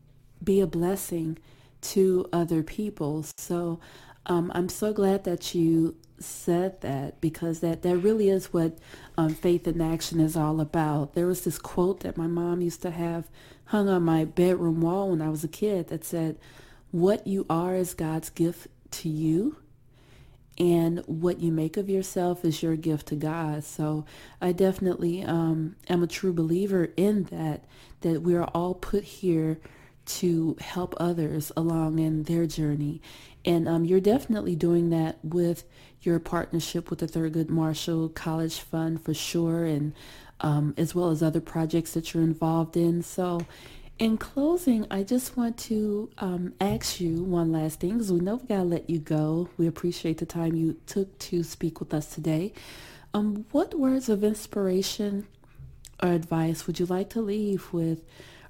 be 0.43 0.61
a 0.61 0.67
blessing 0.67 1.39
to 1.81 2.29
other 2.33 2.63
people. 2.63 3.25
So 3.39 3.81
um, 4.27 4.51
I'm 4.55 4.69
so 4.69 4.93
glad 4.93 5.25
that 5.25 5.55
you 5.55 5.97
said 6.19 6.81
that 6.83 7.21
because 7.21 7.61
that, 7.61 7.83
that 7.83 7.97
really 7.97 8.29
is 8.29 8.53
what 8.53 8.79
um, 9.17 9.31
faith 9.35 9.67
in 9.67 9.81
action 9.81 10.21
is 10.21 10.37
all 10.37 10.61
about. 10.61 11.15
There 11.15 11.27
was 11.27 11.45
this 11.45 11.59
quote 11.59 12.01
that 12.01 12.17
my 12.17 12.27
mom 12.27 12.61
used 12.61 12.83
to 12.83 12.91
have 12.91 13.29
hung 13.67 13.89
on 13.89 14.03
my 14.03 14.25
bedroom 14.25 14.81
wall 14.81 15.11
when 15.11 15.23
I 15.23 15.29
was 15.31 15.45
a 15.45 15.49
kid 15.49 15.89
that 15.89 16.05
said, 16.05 16.39
what 16.95 17.27
you 17.27 17.45
are 17.51 17.75
is 17.75 17.93
God's 17.93 18.31
gift 18.31 18.69
to 18.89 19.09
you 19.09 19.57
and 20.57 21.01
what 21.07 21.41
you 21.41 21.51
make 21.51 21.77
of 21.77 21.91
yourself 21.91 22.45
is 22.45 22.63
your 22.63 22.77
gift 22.77 23.09
to 23.09 23.17
God. 23.17 23.65
So 23.65 24.05
I 24.41 24.53
definitely 24.53 25.25
um, 25.25 25.75
am 25.89 26.05
a 26.05 26.07
true 26.07 26.33
believer 26.33 26.91
in 26.97 27.25
that, 27.25 27.65
that 28.03 28.23
we 28.23 28.37
are 28.37 28.45
all 28.45 28.75
put 28.75 29.03
here 29.03 29.59
to 30.07 30.57
help 30.61 30.95
others 30.99 31.51
along 31.57 31.99
in 31.99 32.23
their 32.23 32.47
journey. 32.47 33.03
And 33.45 33.69
um, 33.69 33.85
you're 33.85 33.99
definitely 33.99 34.55
doing 34.55 34.91
that 34.91 35.19
with 35.25 35.65
your 36.03 36.21
partnership 36.21 36.91
with 36.91 37.01
the 37.01 37.09
Thurgood 37.09 37.49
Marshall 37.49 38.09
College 38.09 38.61
Fund 38.61 39.03
for 39.03 39.15
sure, 39.15 39.65
and 39.65 39.95
um, 40.41 40.75
as 40.77 40.95
well 40.95 41.11
as 41.11 41.25
other 41.25 41.41
projects 41.41 41.93
that 41.95 42.15
you're 42.15 42.23
involved 42.23 42.77
in. 42.77 43.03
So 43.03 43.41
in 43.99 44.19
closing, 44.19 44.87
I 44.91 45.05
just 45.05 45.37
want 45.37 45.57
to 45.59 46.11
um, 46.19 46.55
ask 46.61 47.01
you 47.01 47.23
one 47.23 47.53
last 47.53 47.81
thing 47.81 47.93
because 47.93 48.13
we 48.13 48.21
know 48.21 48.37
we 48.37 48.49
got 48.49 48.57
to 48.57 48.65
let 48.65 48.91
you 48.91 48.99
go. 48.99 49.49
We 49.57 49.67
appreciate 49.67 50.19
the 50.19 50.27
time 50.27 50.57
you 50.57 50.77
took 50.87 51.17
to 51.21 51.43
speak 51.45 51.79
with 51.79 51.95
us 51.95 52.13
today. 52.13 52.53
Um, 53.13 53.47
what 53.53 53.79
words 53.79 54.09
of 54.09 54.25
inspiration 54.25 55.29
or 56.03 56.11
advice 56.11 56.67
would 56.67 56.81
you 56.81 56.87
like 56.87 57.11
to 57.11 57.21
leave 57.21 57.73
with 57.73 58.05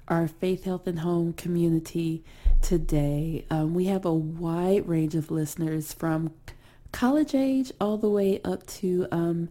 our 0.07 0.27
Faith, 0.27 0.63
Health, 0.63 0.87
and 0.87 0.99
Home 0.99 1.33
community 1.33 2.23
today? 2.61 3.45
Um, 3.51 3.75
we 3.75 3.85
have 3.85 4.05
a 4.05 4.13
wide 4.13 4.87
range 4.87 5.13
of 5.13 5.29
listeners 5.29 5.93
from 5.93 6.33
college 6.91 7.35
age 7.35 7.71
all 7.79 7.97
the 7.97 8.09
way 8.09 8.41
up 8.43 8.65
to 8.67 9.07
um, 9.11 9.49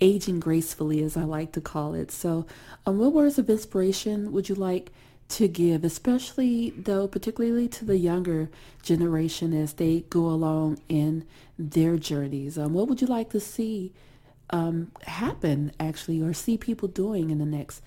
aging 0.00 0.40
gracefully, 0.40 1.02
as 1.02 1.18
I 1.18 1.24
like 1.24 1.52
to 1.52 1.60
call 1.60 1.92
it. 1.92 2.10
So, 2.10 2.46
um, 2.86 2.98
what 2.98 3.12
words 3.12 3.38
of 3.38 3.50
inspiration 3.50 4.32
would 4.32 4.48
you 4.48 4.54
like 4.54 4.90
to 5.28 5.48
give, 5.48 5.84
especially 5.84 6.70
though, 6.70 7.08
particularly 7.08 7.68
to 7.68 7.84
the 7.84 7.96
younger 7.96 8.50
generation 8.82 9.52
as 9.52 9.74
they 9.74 10.00
go 10.10 10.26
along 10.26 10.80
in 10.88 11.26
their 11.58 11.96
journeys. 11.96 12.58
Um, 12.58 12.74
what 12.74 12.88
would 12.88 13.00
you 13.00 13.06
like 13.06 13.30
to 13.30 13.40
see 13.40 13.92
um, 14.50 14.92
happen 15.02 15.72
actually 15.80 16.20
or 16.20 16.32
see 16.32 16.58
people 16.58 16.88
doing 16.88 17.30
in 17.30 17.38
the 17.38 17.46
next 17.46 17.82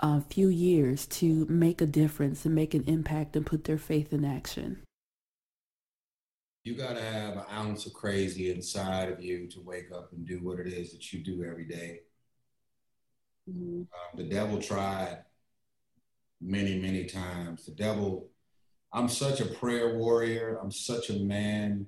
uh, 0.00 0.20
few 0.20 0.48
years 0.48 1.06
to 1.06 1.46
make 1.48 1.80
a 1.80 1.86
difference 1.86 2.44
and 2.44 2.54
make 2.54 2.74
an 2.74 2.84
impact 2.86 3.36
and 3.36 3.46
put 3.46 3.64
their 3.64 3.78
faith 3.78 4.12
in 4.12 4.24
action? 4.24 4.82
You 6.64 6.76
got 6.76 6.94
to 6.96 7.02
have 7.02 7.36
an 7.36 7.44
ounce 7.52 7.86
of 7.86 7.92
crazy 7.92 8.52
inside 8.52 9.08
of 9.10 9.20
you 9.22 9.48
to 9.48 9.60
wake 9.60 9.90
up 9.92 10.12
and 10.12 10.26
do 10.26 10.38
what 10.38 10.60
it 10.60 10.68
is 10.68 10.92
that 10.92 11.12
you 11.12 11.24
do 11.24 11.42
every 11.42 11.64
day. 11.64 12.00
Mm-hmm. 13.50 13.80
Um, 13.80 13.86
the 14.14 14.22
devil 14.24 14.62
tried 14.62 15.18
many, 16.42 16.78
many 16.78 17.04
times. 17.04 17.64
The 17.64 17.72
devil, 17.72 18.28
I'm 18.92 19.08
such 19.08 19.40
a 19.40 19.46
prayer 19.46 19.96
warrior. 19.96 20.58
I'm 20.62 20.72
such 20.72 21.10
a 21.10 21.18
man 21.20 21.86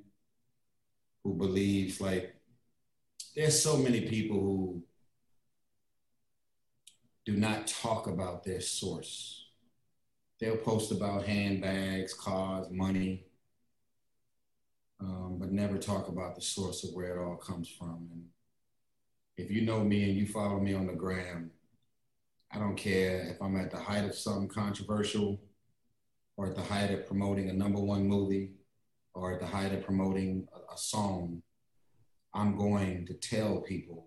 who 1.22 1.34
believes 1.34 2.00
like 2.00 2.34
there's 3.34 3.60
so 3.60 3.76
many 3.76 4.02
people 4.02 4.38
who 4.38 4.82
do 7.24 7.36
not 7.36 7.66
talk 7.66 8.06
about 8.06 8.44
their 8.44 8.60
source. 8.60 9.46
They'll 10.38 10.56
post 10.58 10.92
about 10.92 11.24
handbags, 11.24 12.12
cars, 12.12 12.66
money, 12.70 13.24
um, 15.00 15.36
but 15.38 15.52
never 15.52 15.78
talk 15.78 16.08
about 16.08 16.34
the 16.34 16.42
source 16.42 16.84
of 16.84 16.90
where 16.94 17.16
it 17.16 17.22
all 17.22 17.36
comes 17.36 17.68
from. 17.68 18.08
And 18.12 18.24
if 19.36 19.50
you 19.50 19.62
know 19.62 19.82
me 19.82 20.04
and 20.04 20.16
you 20.16 20.26
follow 20.26 20.60
me 20.60 20.74
on 20.74 20.86
the 20.86 20.92
gram, 20.92 21.50
I 22.54 22.58
don't 22.58 22.76
care 22.76 23.26
if 23.30 23.42
I'm 23.42 23.56
at 23.56 23.72
the 23.72 23.80
height 23.80 24.04
of 24.04 24.14
something 24.14 24.46
controversial 24.46 25.40
or 26.36 26.46
at 26.46 26.54
the 26.54 26.62
height 26.62 26.92
of 26.92 27.04
promoting 27.04 27.50
a 27.50 27.52
number 27.52 27.80
one 27.80 28.06
movie 28.06 28.52
or 29.12 29.32
at 29.32 29.40
the 29.40 29.46
height 29.46 29.72
of 29.72 29.84
promoting 29.84 30.46
a, 30.54 30.74
a 30.74 30.78
song. 30.78 31.42
I'm 32.32 32.56
going 32.56 33.06
to 33.06 33.14
tell 33.14 33.60
people 33.60 34.06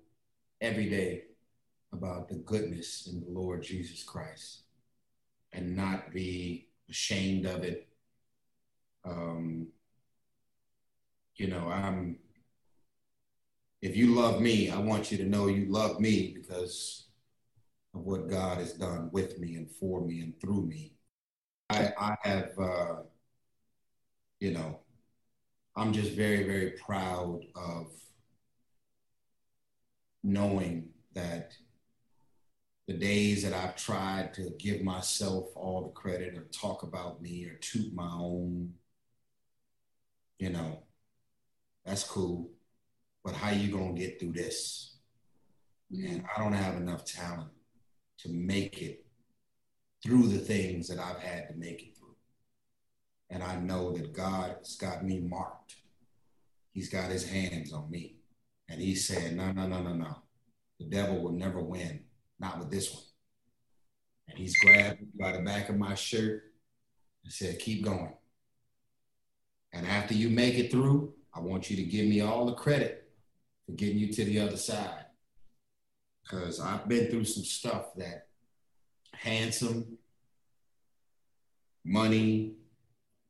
every 0.62 0.89
day 0.89 1.23
about 1.91 2.29
the 2.29 2.36
goodness 2.36 3.10
in 3.12 3.19
the 3.19 3.29
Lord 3.29 3.63
Jesus 3.63 4.01
Christ 4.03 4.62
and 5.51 5.75
not 5.75 6.13
be 6.13 6.69
ashamed 6.89 7.45
of 7.45 7.65
it. 7.65 7.89
Um, 9.03 9.67
you 11.36 11.47
know, 11.47 11.67
I'm 11.67 12.19
if 13.81 13.95
you 13.95 14.15
love 14.15 14.41
me, 14.41 14.69
I 14.69 14.79
want 14.79 15.12
you 15.12 15.17
to 15.17 15.25
know 15.25 15.47
you 15.47 15.65
love 15.69 15.99
me 15.99 16.33
because 16.33 17.07
of 17.97 18.05
what 18.05 18.29
God 18.29 18.60
has 18.60 18.73
done 18.73 19.10
with 19.12 19.39
me 19.39 19.55
and 19.55 19.69
for 19.69 20.01
me 20.01 20.21
and 20.21 20.39
through 20.39 20.67
me. 20.67 20.93
I, 21.69 21.91
I 21.97 22.15
have, 22.23 22.51
uh, 22.60 22.95
you 24.39 24.51
know, 24.51 24.79
I'm 25.75 25.93
just 25.93 26.12
very, 26.12 26.43
very 26.43 26.71
proud 26.71 27.41
of 27.55 27.88
knowing 30.23 30.89
that 31.13 31.53
the 32.88 32.93
days 32.93 33.43
that 33.43 33.53
I've 33.53 33.75
tried 33.75 34.33
to 34.36 34.51
give 34.60 34.81
myself 34.81 35.47
all 35.55 35.81
the 35.83 35.89
credit 35.89 36.38
or 36.38 36.47
talk 36.53 36.83
about 36.83 37.21
me 37.21 37.45
or 37.45 37.55
toot 37.55 37.93
my 37.93 38.10
own, 38.13 38.73
you 40.39 40.51
know, 40.51 40.83
that's 41.86 42.03
cool. 42.03 42.51
But 43.25 43.33
how 43.33 43.49
you 43.49 43.71
gonna 43.71 43.93
get 43.93 44.19
through 44.19 44.33
this? 44.33 44.97
And 45.91 46.23
I 46.33 46.41
don't 46.41 46.53
have 46.53 46.75
enough 46.75 47.03
talent 47.03 47.49
to 48.19 48.30
make 48.30 48.82
it 48.82 49.06
through 50.03 50.27
the 50.27 50.39
things 50.39 50.88
that 50.88 50.99
I've 50.99 51.19
had 51.19 51.49
to 51.49 51.56
make 51.56 51.82
it 51.82 51.97
through. 51.97 52.15
And 53.30 53.43
I 53.43 53.58
know 53.58 53.91
that 53.93 54.13
God 54.13 54.56
has 54.60 54.75
got 54.75 55.03
me 55.03 55.19
marked. 55.19 55.75
He's 56.71 56.89
got 56.89 57.12
his 57.12 57.27
hands 57.27 57.73
on 57.73 57.89
me. 57.89 58.17
And 58.69 58.82
he's 58.82 59.08
saying, 59.08 59.36
no, 59.36 59.51
no, 59.51 59.67
no, 59.67 59.82
no, 59.82 59.93
no. 59.93 60.15
The 60.80 60.86
devil 60.86 61.21
will 61.21 61.32
never 61.32 61.62
win, 61.62 62.01
not 62.39 62.60
with 62.60 62.69
this 62.69 62.93
one. 62.93 63.03
And 64.27 64.38
he's 64.38 64.58
grabbed 64.60 65.01
me 65.01 65.08
by 65.19 65.32
the 65.32 65.39
back 65.39 65.69
of 65.69 65.77
my 65.77 65.95
shirt 65.95 66.51
and 67.23 67.34
said, 67.34 67.60
keep 67.60 67.84
going. 67.84 68.13
And 69.73 69.88
after 69.88 70.13
you 70.13 70.30
make 70.30 70.56
it 70.56 70.71
through, 70.71 71.13
I 71.34 71.39
want 71.39 71.69
you 71.69 71.75
to 71.77 71.84
give 71.84 72.06
me 72.08 72.21
all 72.21 72.45
the 72.45 72.53
credit 72.53 73.10
for 73.65 73.73
getting 73.73 73.97
you 73.97 74.12
to 74.13 74.25
the 74.25 74.39
other 74.39 74.58
side. 74.58 75.07
Because 76.30 76.60
I've 76.60 76.88
been 76.88 77.10
through 77.10 77.26
some 77.26 77.44
stuff 77.44 77.94
that 77.96 78.28
handsome, 79.13 79.98
money, 81.86 82.54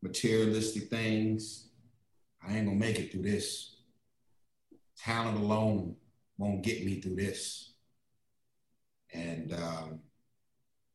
materialistic 0.02 0.90
things, 0.90 1.70
I 2.46 2.56
ain't 2.58 2.66
gonna 2.66 2.78
make 2.78 2.98
it 2.98 3.12
through 3.12 3.24
this. 3.24 3.76
Talent 4.98 5.38
alone 5.38 5.96
won't 6.38 6.64
get 6.64 6.86
me 6.86 7.00
through 7.00 7.16
this. 7.16 7.74
And 9.14 9.54
um, 9.54 10.00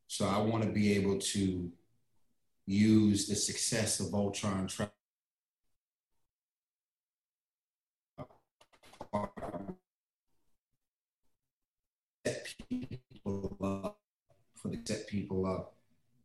so 0.06 0.26
I 0.26 0.38
want 0.38 0.64
to 0.64 0.70
be 0.70 0.94
able 0.94 1.18
to 1.18 1.70
use 2.66 3.28
the 3.28 3.34
success 3.34 4.00
of 4.00 4.06
Voltron 4.08 4.68
Travel 4.68 4.92
set 12.32 12.54
people 12.68 13.56
up, 13.62 13.98
for 14.54 14.68
the 14.68 14.78
set 14.84 15.06
people 15.06 15.46
up 15.46 15.74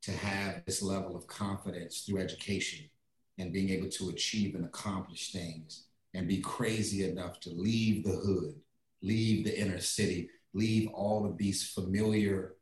to 0.01 0.11
have 0.11 0.63
this 0.65 0.81
level 0.81 1.15
of 1.15 1.27
confidence 1.27 2.01
through 2.01 2.19
education 2.19 2.89
and 3.37 3.53
being 3.53 3.69
able 3.69 3.89
to 3.89 4.09
achieve 4.09 4.55
and 4.55 4.65
accomplish 4.65 5.31
things 5.31 5.87
and 6.13 6.27
be 6.27 6.39
crazy 6.39 7.09
enough 7.09 7.39
to 7.39 7.49
leave 7.49 8.03
the 8.03 8.11
hood, 8.11 8.55
leave 9.01 9.45
the 9.45 9.59
inner 9.59 9.79
city, 9.79 10.29
leave 10.53 10.89
all 10.93 11.25
of 11.25 11.37
these 11.37 11.69
familiar 11.69 12.55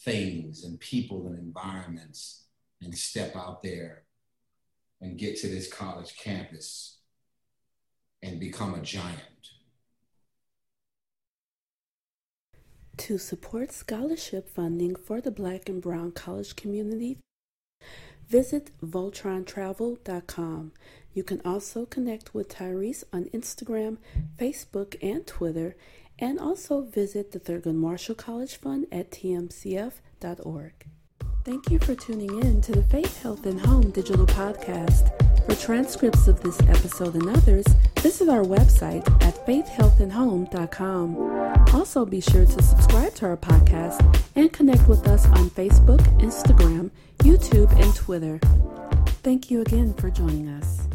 things 0.00 0.64
and 0.64 0.78
people 0.80 1.26
and 1.26 1.38
environments 1.38 2.44
and 2.82 2.96
step 2.96 3.34
out 3.36 3.62
there 3.62 4.02
and 5.00 5.18
get 5.18 5.36
to 5.38 5.48
this 5.48 5.72
college 5.72 6.16
campus 6.16 6.98
and 8.22 8.40
become 8.40 8.74
a 8.74 8.82
giant. 8.82 9.47
To 12.98 13.16
support 13.16 13.72
scholarship 13.72 14.50
funding 14.50 14.96
for 14.96 15.20
the 15.20 15.30
Black 15.30 15.68
and 15.68 15.80
Brown 15.80 16.10
college 16.12 16.56
community, 16.56 17.18
visit 18.28 18.70
VoltronTravel.com. 18.84 20.72
You 21.14 21.22
can 21.22 21.40
also 21.44 21.86
connect 21.86 22.34
with 22.34 22.48
Tyrese 22.48 23.04
on 23.12 23.26
Instagram, 23.26 23.98
Facebook, 24.36 24.96
and 25.00 25.26
Twitter, 25.26 25.76
and 26.18 26.38
also 26.38 26.82
visit 26.82 27.32
the 27.32 27.40
Thurgood 27.40 27.76
Marshall 27.76 28.16
College 28.16 28.56
Fund 28.56 28.86
at 28.90 29.10
tmcf.org. 29.10 30.72
Thank 31.44 31.70
you 31.70 31.78
for 31.78 31.94
tuning 31.94 32.42
in 32.42 32.60
to 32.62 32.72
the 32.72 32.82
Faith, 32.82 33.22
Health, 33.22 33.46
and 33.46 33.60
Home 33.60 33.90
digital 33.90 34.26
podcast. 34.26 35.27
For 35.48 35.54
transcripts 35.54 36.28
of 36.28 36.42
this 36.42 36.60
episode 36.68 37.14
and 37.14 37.30
others, 37.30 37.64
visit 38.00 38.28
our 38.28 38.42
website 38.42 39.08
at 39.22 39.34
faithhealthandhome.com. 39.46 41.74
Also, 41.74 42.04
be 42.04 42.20
sure 42.20 42.44
to 42.44 42.62
subscribe 42.62 43.14
to 43.14 43.26
our 43.26 43.36
podcast 43.36 44.20
and 44.36 44.52
connect 44.52 44.86
with 44.88 45.08
us 45.08 45.26
on 45.26 45.50
Facebook, 45.50 46.00
Instagram, 46.20 46.90
YouTube, 47.18 47.72
and 47.80 47.94
Twitter. 47.94 48.38
Thank 49.22 49.50
you 49.50 49.62
again 49.62 49.94
for 49.94 50.10
joining 50.10 50.48
us. 50.48 50.87